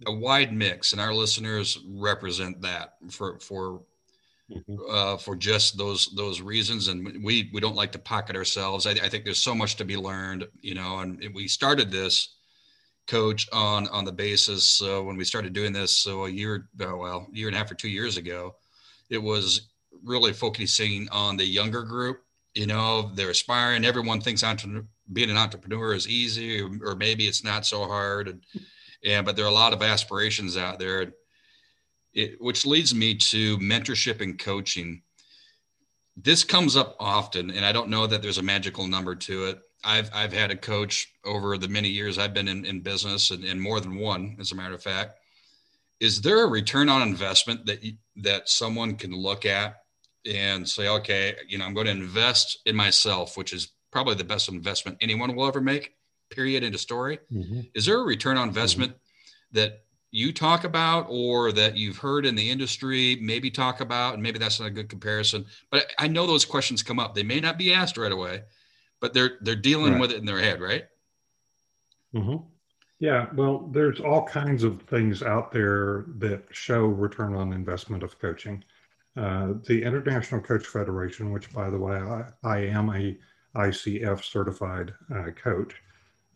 A 0.06 0.12
wide 0.12 0.52
mix 0.52 0.92
and 0.92 1.00
our 1.00 1.14
listeners 1.14 1.78
represent 1.86 2.62
that 2.62 2.94
for 3.10 3.38
for 3.38 3.82
mm-hmm. 4.50 4.76
uh, 4.90 5.18
for 5.18 5.36
just 5.36 5.76
those 5.76 6.06
those 6.16 6.40
reasons. 6.40 6.88
And 6.88 7.22
we 7.22 7.50
we 7.52 7.60
don't 7.60 7.76
like 7.76 7.92
to 7.92 7.98
pocket 7.98 8.34
ourselves. 8.34 8.86
I, 8.86 8.92
I, 8.92 9.08
think 9.10 9.24
there's 9.24 9.44
so 9.44 9.54
much 9.54 9.76
to 9.76 9.84
be 9.84 9.98
learned 9.98 10.46
you 10.62 10.74
know 10.74 11.00
and 11.00 11.22
we 11.34 11.48
started 11.48 11.90
this 11.90 12.36
coach 13.06 13.46
on 13.52 13.88
on 13.88 14.04
the 14.04 14.12
basis 14.12 14.64
so 14.64 15.02
when 15.02 15.16
we 15.16 15.24
started 15.24 15.52
doing 15.52 15.72
this 15.72 15.96
so 15.96 16.26
a 16.26 16.30
year 16.30 16.68
uh, 16.80 16.96
well 16.96 17.26
year 17.32 17.48
and 17.48 17.56
a 17.56 17.58
half 17.58 17.70
or 17.70 17.74
two 17.74 17.88
years 17.88 18.16
ago 18.16 18.54
it 19.08 19.18
was 19.18 19.70
really 20.04 20.32
focusing 20.32 21.08
on 21.10 21.36
the 21.36 21.44
younger 21.44 21.82
group. 21.82 22.22
You 22.54 22.66
know, 22.66 23.12
they're 23.14 23.30
aspiring. 23.30 23.84
Everyone 23.84 24.20
thinks 24.20 24.42
entre- 24.42 24.84
being 25.12 25.30
an 25.30 25.36
entrepreneur 25.36 25.94
is 25.94 26.08
easy, 26.08 26.60
or, 26.60 26.96
maybe 26.96 27.26
it's 27.26 27.44
not 27.44 27.64
so 27.64 27.86
hard. 27.86 28.28
And, 28.28 28.44
and 29.04 29.24
but 29.24 29.36
there 29.36 29.44
are 29.44 29.48
a 29.48 29.54
lot 29.54 29.72
of 29.72 29.82
aspirations 29.82 30.56
out 30.56 30.78
there, 30.78 31.14
it, 32.12 32.40
which 32.40 32.66
leads 32.66 32.94
me 32.94 33.14
to 33.14 33.56
mentorship 33.58 34.20
and 34.20 34.38
coaching. 34.38 35.02
This 36.16 36.42
comes 36.44 36.76
up 36.76 36.96
often, 36.98 37.50
and 37.50 37.64
I 37.64 37.72
don't 37.72 37.88
know 37.88 38.06
that 38.06 38.20
there's 38.20 38.38
a 38.38 38.42
magical 38.42 38.86
number 38.86 39.14
to 39.14 39.44
it. 39.46 39.60
I've 39.84 40.10
I've 40.12 40.32
had 40.32 40.50
a 40.50 40.56
coach 40.56 41.08
over 41.24 41.56
the 41.56 41.68
many 41.68 41.88
years 41.88 42.18
I've 42.18 42.34
been 42.34 42.48
in, 42.48 42.64
in 42.64 42.80
business, 42.80 43.30
and, 43.30 43.44
and 43.44 43.60
more 43.60 43.80
than 43.80 43.96
one, 43.96 44.36
as 44.40 44.52
a 44.52 44.56
matter 44.56 44.74
of 44.74 44.82
fact. 44.82 45.18
Is 46.00 46.20
there 46.20 46.44
a 46.44 46.48
return 46.48 46.88
on 46.88 47.02
investment 47.02 47.64
that 47.66 47.78
that 48.16 48.48
someone 48.48 48.96
can 48.96 49.12
look 49.12 49.46
at 49.46 49.79
and 50.26 50.68
say, 50.68 50.88
okay, 50.88 51.34
you 51.48 51.58
know, 51.58 51.64
I'm 51.64 51.74
going 51.74 51.86
to 51.86 51.92
invest 51.92 52.60
in 52.66 52.76
myself, 52.76 53.36
which 53.36 53.52
is 53.52 53.72
probably 53.90 54.14
the 54.14 54.24
best 54.24 54.48
investment 54.48 54.98
anyone 55.00 55.34
will 55.34 55.46
ever 55.46 55.60
make, 55.60 55.94
period, 56.30 56.62
into 56.62 56.78
story. 56.78 57.18
Mm-hmm. 57.32 57.60
Is 57.74 57.86
there 57.86 57.98
a 57.98 58.04
return 58.04 58.36
on 58.36 58.48
investment 58.48 58.92
mm-hmm. 58.92 59.58
that 59.58 59.84
you 60.10 60.32
talk 60.32 60.64
about 60.64 61.06
or 61.08 61.52
that 61.52 61.76
you've 61.76 61.98
heard 61.98 62.26
in 62.26 62.34
the 62.34 62.50
industry 62.50 63.18
maybe 63.20 63.50
talk 63.50 63.80
about? 63.80 64.14
And 64.14 64.22
maybe 64.22 64.38
that's 64.38 64.60
not 64.60 64.66
a 64.66 64.70
good 64.72 64.88
comparison, 64.88 65.46
but 65.70 65.86
I 65.98 66.08
know 66.08 66.26
those 66.26 66.44
questions 66.44 66.82
come 66.82 66.98
up. 66.98 67.14
They 67.14 67.22
may 67.22 67.40
not 67.40 67.58
be 67.58 67.72
asked 67.72 67.96
right 67.96 68.12
away, 68.12 68.42
but 69.00 69.14
they're 69.14 69.38
they're 69.40 69.56
dealing 69.56 69.92
right. 69.92 70.00
with 70.00 70.12
it 70.12 70.18
in 70.18 70.26
their 70.26 70.40
head, 70.40 70.60
right? 70.60 70.84
Mm-hmm. 72.14 72.44
Yeah, 72.98 73.28
well, 73.34 73.70
there's 73.72 73.98
all 73.98 74.26
kinds 74.26 74.62
of 74.62 74.82
things 74.82 75.22
out 75.22 75.52
there 75.52 76.04
that 76.18 76.42
show 76.50 76.84
return 76.84 77.34
on 77.34 77.54
investment 77.54 78.02
of 78.02 78.18
coaching. 78.18 78.62
Uh, 79.16 79.54
the 79.66 79.82
International 79.82 80.40
Coach 80.40 80.66
Federation, 80.66 81.32
which, 81.32 81.52
by 81.52 81.68
the 81.68 81.78
way, 81.78 81.96
I, 81.96 82.24
I 82.44 82.58
am 82.58 82.90
a 82.90 83.18
ICF 83.56 84.22
certified 84.22 84.94
uh, 85.14 85.30
coach, 85.32 85.74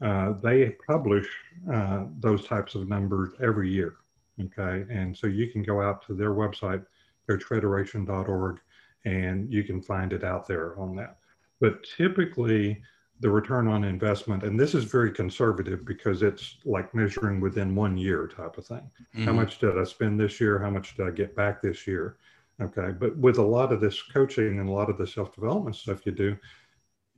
uh, 0.00 0.32
they 0.42 0.76
publish 0.86 1.28
uh, 1.72 2.04
those 2.18 2.46
types 2.46 2.74
of 2.74 2.88
numbers 2.88 3.30
every 3.40 3.70
year. 3.70 3.94
Okay, 4.40 4.84
and 4.90 5.16
so 5.16 5.28
you 5.28 5.48
can 5.48 5.62
go 5.62 5.80
out 5.80 6.04
to 6.06 6.14
their 6.14 6.32
website, 6.32 6.84
coachfederation.org, 7.30 8.58
and 9.04 9.52
you 9.52 9.62
can 9.62 9.80
find 9.80 10.12
it 10.12 10.24
out 10.24 10.48
there 10.48 10.76
on 10.78 10.96
that. 10.96 11.18
But 11.60 11.84
typically, 11.96 12.82
the 13.20 13.30
return 13.30 13.68
on 13.68 13.84
investment, 13.84 14.42
and 14.42 14.58
this 14.58 14.74
is 14.74 14.84
very 14.84 15.12
conservative 15.12 15.84
because 15.84 16.22
it's 16.22 16.56
like 16.64 16.92
measuring 16.94 17.40
within 17.40 17.76
one 17.76 17.96
year 17.96 18.26
type 18.26 18.58
of 18.58 18.66
thing. 18.66 18.90
Mm-hmm. 19.14 19.24
How 19.24 19.32
much 19.32 19.60
did 19.60 19.78
I 19.78 19.84
spend 19.84 20.18
this 20.18 20.40
year? 20.40 20.58
How 20.58 20.70
much 20.70 20.96
did 20.96 21.06
I 21.06 21.10
get 21.10 21.36
back 21.36 21.62
this 21.62 21.86
year? 21.86 22.16
Okay. 22.60 22.92
But 22.98 23.16
with 23.16 23.38
a 23.38 23.42
lot 23.42 23.72
of 23.72 23.80
this 23.80 24.00
coaching 24.02 24.60
and 24.60 24.68
a 24.68 24.72
lot 24.72 24.90
of 24.90 24.98
the 24.98 25.06
self 25.06 25.34
development 25.34 25.76
stuff 25.76 26.06
you 26.06 26.12
do, 26.12 26.36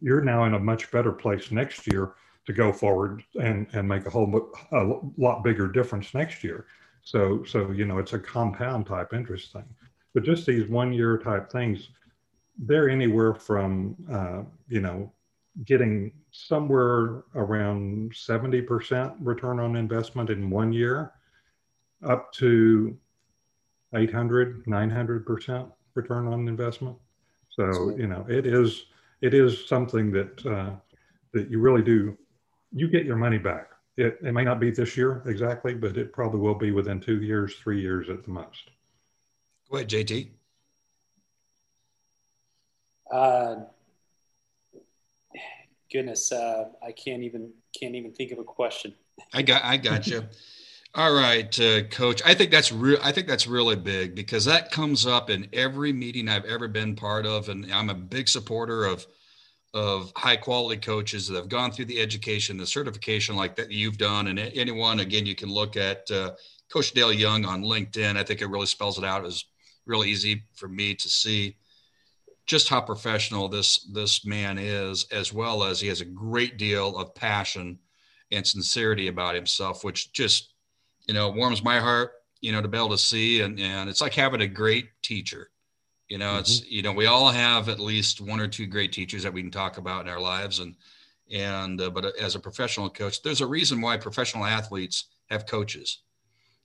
you're 0.01 0.23
now 0.23 0.45
in 0.45 0.55
a 0.55 0.59
much 0.59 0.91
better 0.91 1.13
place 1.13 1.51
next 1.51 1.87
year 1.87 2.15
to 2.47 2.53
go 2.53 2.73
forward 2.73 3.23
and, 3.41 3.67
and 3.73 3.89
make 3.89 4.07
a 4.07 4.11
whole 4.11 4.51
a 4.73 5.01
lot 5.21 5.43
bigger 5.43 5.69
difference 5.69 6.15
next 6.15 6.45
year. 6.45 6.67
So, 7.03 7.45
so, 7.45 7.71
you 7.71 7.85
know, 7.85 7.99
it's 7.99 8.15
a 8.15 8.19
compound 8.19 8.87
type 8.87 9.13
interest 9.13 9.53
thing. 9.53 9.65
But 10.15 10.25
just 10.25 10.47
these 10.47 10.69
one 10.69 10.93
year 10.93 11.19
type 11.19 11.51
things, 11.51 11.91
they're 12.59 12.89
anywhere 12.89 13.35
from, 13.35 13.97
uh, 14.11 14.43
you 14.69 14.81
know, 14.81 15.13
getting 15.65 16.13
somewhere 16.31 17.25
around 17.35 18.13
70% 18.13 19.17
return 19.21 19.61
on 19.61 19.77
investment 19.77 20.31
in 20.31 20.51
one 20.51 20.73
year 20.73 21.13
up 22.05 22.33
to 22.35 22.97
800 23.95 24.65
900% 24.67 25.73
return 25.95 26.27
on 26.27 26.49
investment. 26.49 26.97
So 27.49 27.97
you 27.97 28.07
know 28.07 28.27
it 28.29 28.47
is 28.47 28.87
it 29.23 29.33
is 29.35 29.67
something 29.67 30.11
that 30.13 30.47
uh, 30.47 30.73
that 31.33 31.51
you 31.51 31.61
really 31.61 31.83
do 31.83 32.17
you 32.73 32.89
get 32.89 33.05
your 33.05 33.17
money 33.17 33.39
back. 33.39 33.71
It, 33.97 34.19
it 34.23 34.33
may 34.33 34.45
not 34.45 34.61
be 34.61 34.71
this 34.71 34.97
year 34.97 35.23
exactly 35.27 35.75
but 35.75 35.97
it 35.97 36.13
probably 36.13 36.41
will 36.41 36.55
be 36.55 36.71
within 36.71 37.01
two 37.01 37.23
years 37.23 37.55
three 37.57 37.81
years 37.81 38.11
at 38.11 38.25
the 38.25 38.31
most. 38.31 38.71
Go 39.71 39.79
ahead 39.79 39.89
jt 39.89 40.29
uh, 43.11 43.57
goodness, 45.93 46.33
uh, 46.33 46.65
I 46.83 46.93
can't 46.93 47.23
even 47.23 47.53
can't 47.79 47.95
even 47.95 48.13
think 48.13 48.33
of 48.33 48.39
a 48.39 48.45
question. 48.45 48.95
I 49.33 49.43
got 49.43 49.65
I 49.65 49.77
got 49.77 50.07
you. 50.07 50.25
All 50.97 51.13
right, 51.13 51.61
uh, 51.61 51.83
coach. 51.89 52.23
I 52.25 52.33
think 52.33 52.51
that's 52.51 52.73
real. 52.73 52.97
I 53.03 53.13
think 53.13 53.27
that's 53.27 53.47
really 53.47 53.77
big 53.77 54.15
because 54.15 54.47
that 54.47 54.71
comes 54.71 55.05
up 55.05 55.29
in 55.29 55.47
every 55.53 55.93
meeting 55.93 56.27
I've 56.27 56.47
ever 56.47 56.69
been 56.69 56.97
part 56.97 57.27
of, 57.27 57.51
and 57.51 57.71
I'm 57.71 57.91
a 57.91 57.95
big 57.95 58.31
supporter 58.31 58.87
of 58.87 59.07
of 59.75 60.11
high 60.17 60.37
quality 60.37 60.81
coaches 60.81 61.29
that 61.29 61.37
have 61.37 61.51
gone 61.51 61.71
through 61.71 61.85
the 61.85 62.01
education, 62.01 62.57
the 62.57 62.67
certification 62.67 63.37
like 63.37 63.57
that 63.57 63.71
you've 63.71 63.99
done. 63.99 64.29
And 64.29 64.39
anyone, 64.39 65.01
again, 65.01 65.27
you 65.27 65.35
can 65.35 65.51
look 65.51 65.77
at 65.77 66.11
uh, 66.11 66.31
Coach 66.73 66.93
Dale 66.93 67.13
Young 67.13 67.45
on 67.45 67.63
LinkedIn. 67.63 68.17
I 68.17 68.23
think 68.23 68.41
it 68.41 68.47
really 68.49 68.65
spells 68.65 68.97
it 68.97 69.05
out. 69.05 69.21
It 69.21 69.25
was 69.25 69.45
really 69.85 70.09
easy 70.09 70.45
for 70.55 70.67
me 70.67 70.95
to 70.95 71.09
see 71.11 71.57
just 72.47 72.71
how 72.71 72.81
professional 72.81 73.49
this 73.49 73.81
this 73.93 74.25
man 74.25 74.57
is, 74.57 75.07
as 75.13 75.31
well 75.31 75.63
as 75.63 75.79
he 75.79 75.89
has 75.89 76.01
a 76.01 76.07
great 76.07 76.57
deal 76.57 76.97
of 76.97 77.15
passion 77.15 77.81
and 78.33 78.47
sincerity 78.47 79.09
about 79.09 79.35
himself, 79.35 79.85
which 79.85 80.11
just 80.15 80.55
you 81.07 81.15
know 81.15 81.29
it 81.29 81.37
warms 81.37 81.63
my 81.63 81.79
heart. 81.79 82.13
You 82.41 82.53
know 82.53 82.61
to 82.61 82.69
be 82.69 82.79
able 82.79 82.91
to 82.91 82.99
see, 82.99 83.41
and 83.41 83.59
and 83.59 83.89
it's 83.89 84.01
like 84.01 84.15
having 84.15 84.43
a 84.43 84.47
great 84.47 84.89
teacher. 85.03 85.51
You 86.09 86.19
know, 86.19 86.33
mm-hmm. 86.33 86.41
it's 86.41 86.65
you 86.67 86.83
know 86.83 86.93
we 86.93 87.07
all 87.07 87.31
have 87.31 87.69
at 87.69 87.81
least 87.81 88.21
one 88.21 88.41
or 88.41 88.49
two 88.49 88.67
great 88.67 88.93
teachers 88.93 89.23
that 89.23 89.33
we 89.33 89.43
can 89.43 89.51
talk 89.51 89.79
about 89.79 90.07
in 90.07 90.13
our 90.13 90.21
lives, 90.21 90.61
and 90.61 90.75
and 91.33 91.81
uh, 91.81 91.91
but 91.91 92.17
as 92.19 92.35
a 92.35 92.41
professional 92.41 92.91
coach, 92.91 93.23
there's 93.23 93.41
a 93.41 93.47
reason 93.47 93.81
why 93.81 93.97
professional 93.97 94.45
athletes 94.45 95.07
have 95.31 95.47
coaches 95.47 96.03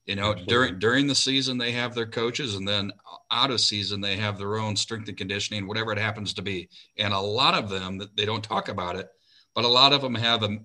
you 0.06 0.16
know, 0.16 0.32
Absolutely. 0.32 0.46
during 0.54 0.80
during 0.80 1.08
the 1.08 1.16
season 1.16 1.58
they 1.58 1.72
have 1.74 1.94
their 1.94 2.08
coaches, 2.08 2.56
and 2.56 2.68
then 2.68 2.92
out 3.30 3.52
of 3.52 3.62
season 3.62 4.02
they 4.02 4.18
have 4.18 4.38
their 4.38 4.58
own 4.58 4.76
strength 4.76 5.08
and 5.08 5.18
conditioning, 5.18 5.68
whatever 5.68 5.92
it 5.92 6.00
happens 6.00 6.34
to 6.34 6.42
be. 6.42 6.70
And 6.98 7.14
a 7.14 7.20
lot 7.20 7.54
of 7.54 7.70
them 7.70 8.02
they 8.18 8.26
don't 8.26 8.44
talk 8.44 8.68
about 8.68 8.96
it, 8.96 9.10
but 9.54 9.64
a 9.64 9.70
lot 9.70 9.94
of 9.94 10.02
them 10.02 10.16
have 10.16 10.44
a, 10.44 10.58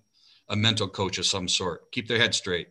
a 0.48 0.56
mental 0.56 0.88
coach 0.88 1.18
of 1.18 1.26
some 1.26 1.48
sort. 1.48 1.92
Keep 1.92 2.08
their 2.08 2.18
head 2.18 2.34
straight. 2.34 2.68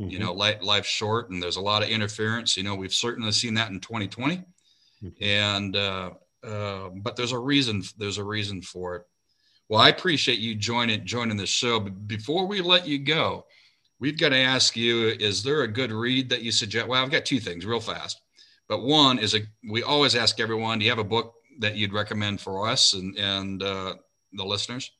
Mm-hmm. 0.00 0.10
You 0.10 0.18
know, 0.20 0.32
life, 0.32 0.62
life's 0.62 0.88
short, 0.88 1.30
and 1.30 1.42
there's 1.42 1.56
a 1.56 1.60
lot 1.60 1.82
of 1.82 1.90
interference. 1.90 2.56
You 2.56 2.62
know, 2.62 2.74
we've 2.74 2.94
certainly 2.94 3.32
seen 3.32 3.54
that 3.54 3.70
in 3.70 3.78
2020, 3.78 4.36
mm-hmm. 4.36 5.08
and 5.20 5.76
uh, 5.76 6.10
uh, 6.42 6.88
but 7.02 7.14
there's 7.16 7.32
a 7.32 7.38
reason. 7.38 7.82
There's 7.98 8.18
a 8.18 8.24
reason 8.24 8.62
for 8.62 8.96
it. 8.96 9.02
Well, 9.68 9.80
I 9.80 9.90
appreciate 9.90 10.38
you 10.38 10.54
joining 10.54 11.04
joining 11.04 11.36
the 11.36 11.46
show. 11.46 11.78
But 11.78 12.08
before 12.08 12.46
we 12.46 12.62
let 12.62 12.86
you 12.86 12.98
go, 13.00 13.44
we've 14.02 14.18
got 14.18 14.30
to 14.30 14.36
ask 14.36 14.76
you 14.76 15.10
is 15.20 15.44
there 15.44 15.62
a 15.62 15.68
good 15.68 15.92
read 15.92 16.28
that 16.28 16.42
you 16.42 16.50
suggest 16.50 16.88
well 16.88 17.02
i've 17.02 17.10
got 17.10 17.24
two 17.24 17.38
things 17.38 17.64
real 17.64 17.80
fast 17.80 18.20
but 18.68 18.82
one 18.82 19.16
is 19.18 19.34
a 19.34 19.40
we 19.70 19.82
always 19.84 20.16
ask 20.16 20.40
everyone 20.40 20.78
do 20.78 20.84
you 20.84 20.90
have 20.90 20.98
a 20.98 21.04
book 21.04 21.34
that 21.60 21.76
you'd 21.76 21.92
recommend 21.92 22.40
for 22.40 22.68
us 22.68 22.94
and 22.94 23.16
and 23.16 23.62
uh, 23.62 23.94
the 24.32 24.44
listeners 24.44 24.90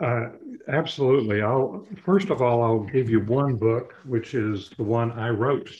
uh, 0.00 0.28
absolutely 0.68 1.42
i'll 1.42 1.86
first 2.04 2.30
of 2.30 2.42
all 2.42 2.62
i'll 2.62 2.80
give 2.80 3.08
you 3.08 3.20
one 3.20 3.56
book 3.56 3.94
which 4.04 4.34
is 4.34 4.70
the 4.76 4.82
one 4.82 5.10
i 5.12 5.28
wrote 5.28 5.70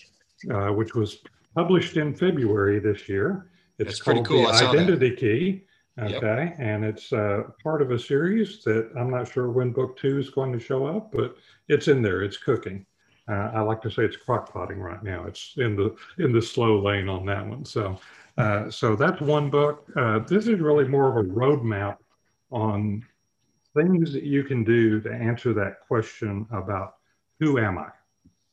uh, 0.50 0.68
which 0.68 0.94
was 0.94 1.18
published 1.54 1.96
in 1.96 2.14
february 2.14 2.78
this 2.78 3.08
year 3.08 3.50
it's 3.78 3.98
That's 3.98 4.02
called 4.02 4.26
cool. 4.26 4.42
the 4.44 4.52
identity 4.52 5.10
that. 5.10 5.18
key 5.18 5.66
Okay. 5.98 6.44
Yep. 6.50 6.56
And 6.58 6.84
it's 6.84 7.12
uh, 7.12 7.44
part 7.62 7.80
of 7.80 7.90
a 7.90 7.98
series 7.98 8.62
that 8.64 8.90
I'm 8.96 9.10
not 9.10 9.32
sure 9.32 9.50
when 9.50 9.70
book 9.72 9.96
two 9.96 10.18
is 10.18 10.28
going 10.28 10.52
to 10.52 10.60
show 10.60 10.86
up, 10.86 11.10
but 11.10 11.36
it's 11.68 11.88
in 11.88 12.02
there. 12.02 12.22
It's 12.22 12.36
cooking. 12.36 12.84
Uh, 13.28 13.50
I 13.54 13.60
like 13.60 13.80
to 13.82 13.90
say 13.90 14.04
it's 14.04 14.16
crock 14.16 14.52
potting 14.52 14.78
right 14.78 15.02
now. 15.02 15.24
It's 15.24 15.54
in 15.56 15.74
the 15.74 15.96
in 16.18 16.32
the 16.32 16.42
slow 16.42 16.80
lane 16.80 17.08
on 17.08 17.24
that 17.26 17.46
one. 17.46 17.64
So, 17.64 17.98
uh, 18.36 18.70
so 18.70 18.94
that's 18.94 19.20
one 19.20 19.48
book. 19.48 19.86
Uh, 19.96 20.20
this 20.20 20.46
is 20.46 20.60
really 20.60 20.86
more 20.86 21.08
of 21.08 21.26
a 21.26 21.28
roadmap 21.28 21.96
on 22.50 23.04
things 23.76 24.12
that 24.12 24.22
you 24.22 24.42
can 24.42 24.64
do 24.64 25.00
to 25.00 25.12
answer 25.12 25.52
that 25.52 25.80
question 25.86 26.46
about 26.50 26.94
who 27.38 27.58
am 27.58 27.78
I? 27.78 27.90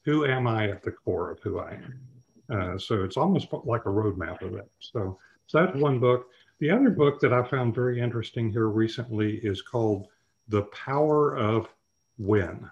Who 0.05 0.25
am 0.25 0.47
I 0.47 0.69
at 0.69 0.83
the 0.83 0.91
core 0.91 1.31
of 1.31 1.39
who 1.41 1.59
I 1.59 1.71
am? 1.71 1.99
Uh, 2.49 2.77
so 2.77 3.03
it's 3.03 3.17
almost 3.17 3.47
like 3.63 3.85
a 3.85 3.89
roadmap 3.89 4.41
of 4.41 4.55
it. 4.55 4.69
So, 4.79 5.17
so 5.47 5.65
that's 5.65 5.77
one 5.77 5.99
book. 5.99 6.27
The 6.59 6.69
other 6.69 6.89
book 6.89 7.19
that 7.21 7.33
I 7.33 7.43
found 7.43 7.73
very 7.73 7.99
interesting 7.99 8.51
here 8.51 8.67
recently 8.67 9.37
is 9.37 9.61
called 9.61 10.07
The 10.49 10.63
Power 10.63 11.37
of 11.37 11.69
When. 12.17 12.69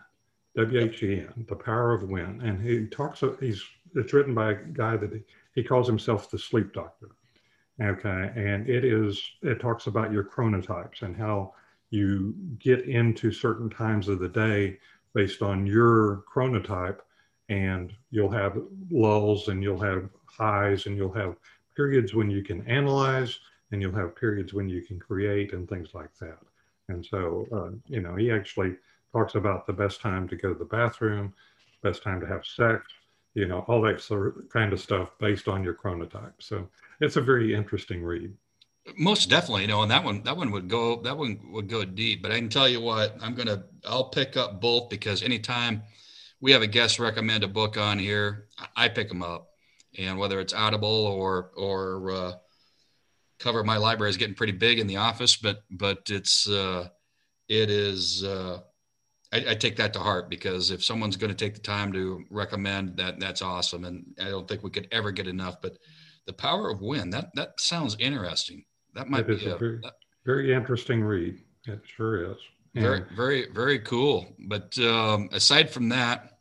W-H-E-N, 0.58 1.46
The 1.48 1.56
Power 1.56 1.94
of 1.94 2.04
When. 2.10 2.42
And 2.42 2.62
he 2.62 2.88
talks, 2.88 3.24
he's, 3.40 3.64
it's 3.96 4.14
written 4.14 4.36
by 4.36 4.52
a 4.52 4.56
guy 4.56 4.98
that 4.98 5.14
he, 5.14 5.22
he 5.56 5.64
calls 5.64 5.88
himself 5.88 6.30
the 6.30 6.38
sleep 6.38 6.74
doctor. 6.74 7.12
Okay. 7.82 8.32
And 8.36 8.70
it 8.70 8.84
is, 8.84 9.22
it 9.42 9.62
talks 9.62 9.88
about 9.88 10.12
your 10.12 10.26
chronotypes 10.26 11.02
and 11.02 11.16
how 11.16 11.54
you 11.92 12.34
get 12.58 12.86
into 12.86 13.32
certain 13.32 13.70
times 13.70 14.08
of 14.08 14.20
the 14.20 14.30
day 14.30 14.80
based 15.14 15.42
on 15.42 15.68
your 15.68 16.24
chronotype 16.34 17.00
and 17.50 17.94
you'll 18.10 18.32
have 18.32 18.58
lulls 18.90 19.50
and 19.50 19.62
you'll 19.62 19.80
have 19.80 20.10
highs 20.26 20.86
and 20.86 20.96
you'll 20.98 21.14
have 21.14 21.36
periods 21.76 22.14
when 22.16 22.32
you 22.32 22.44
can 22.44 22.66
analyze 22.68 23.40
and 23.72 23.82
you'll 23.82 23.92
have 23.92 24.16
periods 24.16 24.54
when 24.54 24.70
you 24.70 24.82
can 24.82 25.00
create 25.00 25.54
and 25.54 25.70
things 25.70 25.90
like 25.94 26.16
that. 26.20 26.40
And 26.88 27.06
so, 27.06 27.46
uh, 27.52 27.78
you 27.88 28.02
know, 28.02 28.16
he 28.16 28.32
actually 28.32 28.76
talks 29.12 29.36
about 29.36 29.68
the 29.68 29.74
best 29.74 30.02
time 30.02 30.28
to 30.30 30.36
go 30.36 30.54
to 30.54 30.60
the 30.60 30.66
bathroom, 30.66 31.34
best 31.84 32.04
time 32.04 32.22
to 32.22 32.28
have 32.28 32.46
sex, 32.46 32.86
you 33.34 33.48
know, 33.48 33.66
all 33.68 33.82
that 33.82 34.02
sort 34.02 34.38
of 34.38 34.50
kind 34.50 34.72
of 34.74 34.80
stuff 34.80 35.12
based 35.20 35.48
on 35.48 35.64
your 35.64 35.74
chronotype. 35.74 36.34
So 36.40 36.68
it's 37.02 37.18
a 37.18 37.22
very 37.22 37.54
interesting 37.54 38.04
read. 38.04 38.34
Most 38.98 39.30
definitely, 39.30 39.62
you 39.62 39.68
know, 39.68 39.84
and 39.84 39.92
that 39.92 40.04
one, 40.04 40.24
that 40.24 40.36
one 40.36 40.52
would 40.52 40.68
go, 40.68 41.02
that 41.04 41.18
one 41.18 41.40
would 41.52 41.70
go 41.70 41.86
deep. 41.86 42.22
But 42.22 42.32
I 42.32 42.38
can 42.38 42.50
tell 42.50 42.68
you 42.68 42.82
what, 42.82 43.16
I'm 43.22 43.36
gonna, 43.36 43.64
I'll 43.86 44.10
pick 44.10 44.36
up 44.36 44.60
both 44.60 44.90
because 44.90 45.22
anytime 45.22 45.84
we 46.42 46.52
have 46.52 46.64
a 46.64 46.68
guest 46.68 47.00
recommend 47.00 47.44
a 47.44 47.48
book 47.48 47.78
on 47.78 48.00
here, 48.00 48.48
I 48.76 48.90
pick 48.90 49.08
them 49.08 49.22
up, 49.22 49.50
and 49.98 50.18
whether 50.18 50.40
it's 50.40 50.54
Audible 50.54 50.90
or 50.90 51.52
or 51.56 52.12
uh, 52.12 52.32
cover 53.40 53.64
my 53.64 53.78
library 53.78 54.10
is 54.10 54.18
getting 54.18 54.36
pretty 54.36 54.54
big 54.54 54.80
in 54.80 54.88
the 54.88 54.98
office, 54.98 55.38
but 55.38 55.64
but 55.70 56.10
it's 56.10 56.50
uh, 56.50 56.88
it 57.48 57.70
is 57.70 58.24
uh, 58.24 58.60
I, 59.32 59.46
I, 59.50 59.56
take 59.56 59.78
that 59.78 59.94
to 59.94 60.00
heart 60.00 60.30
because 60.30 60.72
if 60.72 60.84
someone's 60.84 61.18
going 61.18 61.34
to 61.34 61.46
take 61.46 61.54
the 61.54 61.62
time 61.62 61.94
to 61.94 62.24
recommend 62.30 62.98
that, 62.98 63.20
that's 63.20 63.42
awesome, 63.42 63.86
and 63.86 64.06
I 64.20 64.30
don't 64.30 64.48
think 64.48 64.64
we 64.64 64.70
could 64.70 64.88
ever 64.92 65.12
get 65.12 65.28
enough. 65.28 65.62
But 65.62 65.78
the 66.26 66.34
power 66.34 66.70
of 66.70 66.82
when 66.82 67.12
that 67.12 67.30
that 67.36 67.60
sounds 67.60 67.96
interesting. 68.00 68.66
That 68.94 69.10
might 69.10 69.28
be 69.28 69.34
a, 69.46 69.56
a 69.56 69.58
very, 69.58 69.80
that, 69.84 69.94
very 70.26 70.54
interesting 70.54 71.04
read. 71.04 71.40
It 71.68 71.82
sure 71.86 72.32
is. 72.32 72.38
Very, 72.74 73.04
very, 73.16 73.50
very 73.52 73.80
cool. 73.80 74.28
But 74.40 74.78
um, 74.80 75.30
aside 75.34 75.70
from 75.70 75.90
that, 75.90 76.40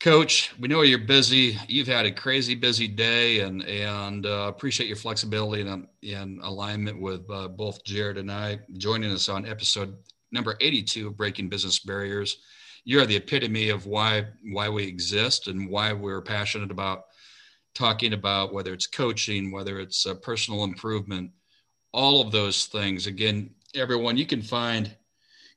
Coach, 0.00 0.52
we 0.60 0.68
know 0.68 0.82
you're 0.82 0.98
busy. 0.98 1.58
You've 1.66 1.86
had 1.86 2.04
a 2.04 2.12
crazy 2.12 2.54
busy 2.54 2.86
day, 2.86 3.40
and 3.40 3.64
and 3.64 4.26
uh, 4.26 4.46
appreciate 4.48 4.86
your 4.86 4.96
flexibility 4.96 5.62
and 5.62 5.88
in 6.02 6.40
alignment 6.42 7.00
with 7.00 7.22
uh, 7.30 7.48
both 7.48 7.82
Jared 7.84 8.18
and 8.18 8.30
I 8.30 8.60
joining 8.76 9.10
us 9.10 9.30
on 9.30 9.46
episode 9.46 9.96
number 10.30 10.56
82 10.60 11.06
of 11.06 11.16
Breaking 11.16 11.48
Business 11.48 11.78
Barriers. 11.78 12.36
You 12.84 13.00
are 13.00 13.06
the 13.06 13.16
epitome 13.16 13.70
of 13.70 13.86
why 13.86 14.26
why 14.52 14.68
we 14.68 14.84
exist 14.84 15.48
and 15.48 15.70
why 15.70 15.94
we're 15.94 16.20
passionate 16.20 16.70
about 16.70 17.04
talking 17.74 18.12
about 18.12 18.52
whether 18.52 18.72
it's 18.72 18.86
coaching, 18.86 19.50
whether 19.50 19.80
it's 19.80 20.06
uh, 20.06 20.14
personal 20.14 20.64
improvement, 20.64 21.30
all 21.92 22.20
of 22.20 22.32
those 22.32 22.66
things. 22.66 23.06
Again, 23.06 23.50
everyone, 23.74 24.16
you 24.16 24.26
can 24.26 24.42
find 24.42 24.94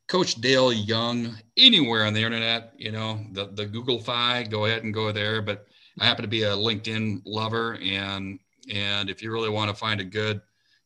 Coach 0.08 0.36
Dale 0.36 0.72
Young 0.72 1.36
anywhere 1.56 2.04
on 2.04 2.14
the 2.14 2.22
internet. 2.22 2.72
You 2.76 2.92
know, 2.92 3.20
the 3.32 3.46
the 3.46 3.66
Google 3.66 4.00
Fi, 4.00 4.42
go 4.44 4.64
ahead 4.64 4.82
and 4.84 4.94
go 4.94 5.12
there. 5.12 5.42
But 5.42 5.66
I 6.00 6.06
happen 6.06 6.22
to 6.22 6.28
be 6.28 6.44
a 6.44 6.56
LinkedIn 6.56 7.22
lover, 7.24 7.78
and 7.82 8.38
and 8.72 9.10
if 9.10 9.22
you 9.22 9.32
really 9.32 9.50
want 9.50 9.70
to 9.70 9.76
find 9.76 10.00
a 10.00 10.04
good 10.04 10.40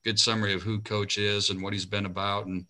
good 0.04 0.18
summary 0.18 0.52
of 0.52 0.62
who 0.62 0.80
Coach 0.80 1.18
is 1.18 1.50
and 1.50 1.62
what 1.62 1.72
he's 1.72 1.86
been 1.86 2.06
about, 2.06 2.46
and 2.46 2.66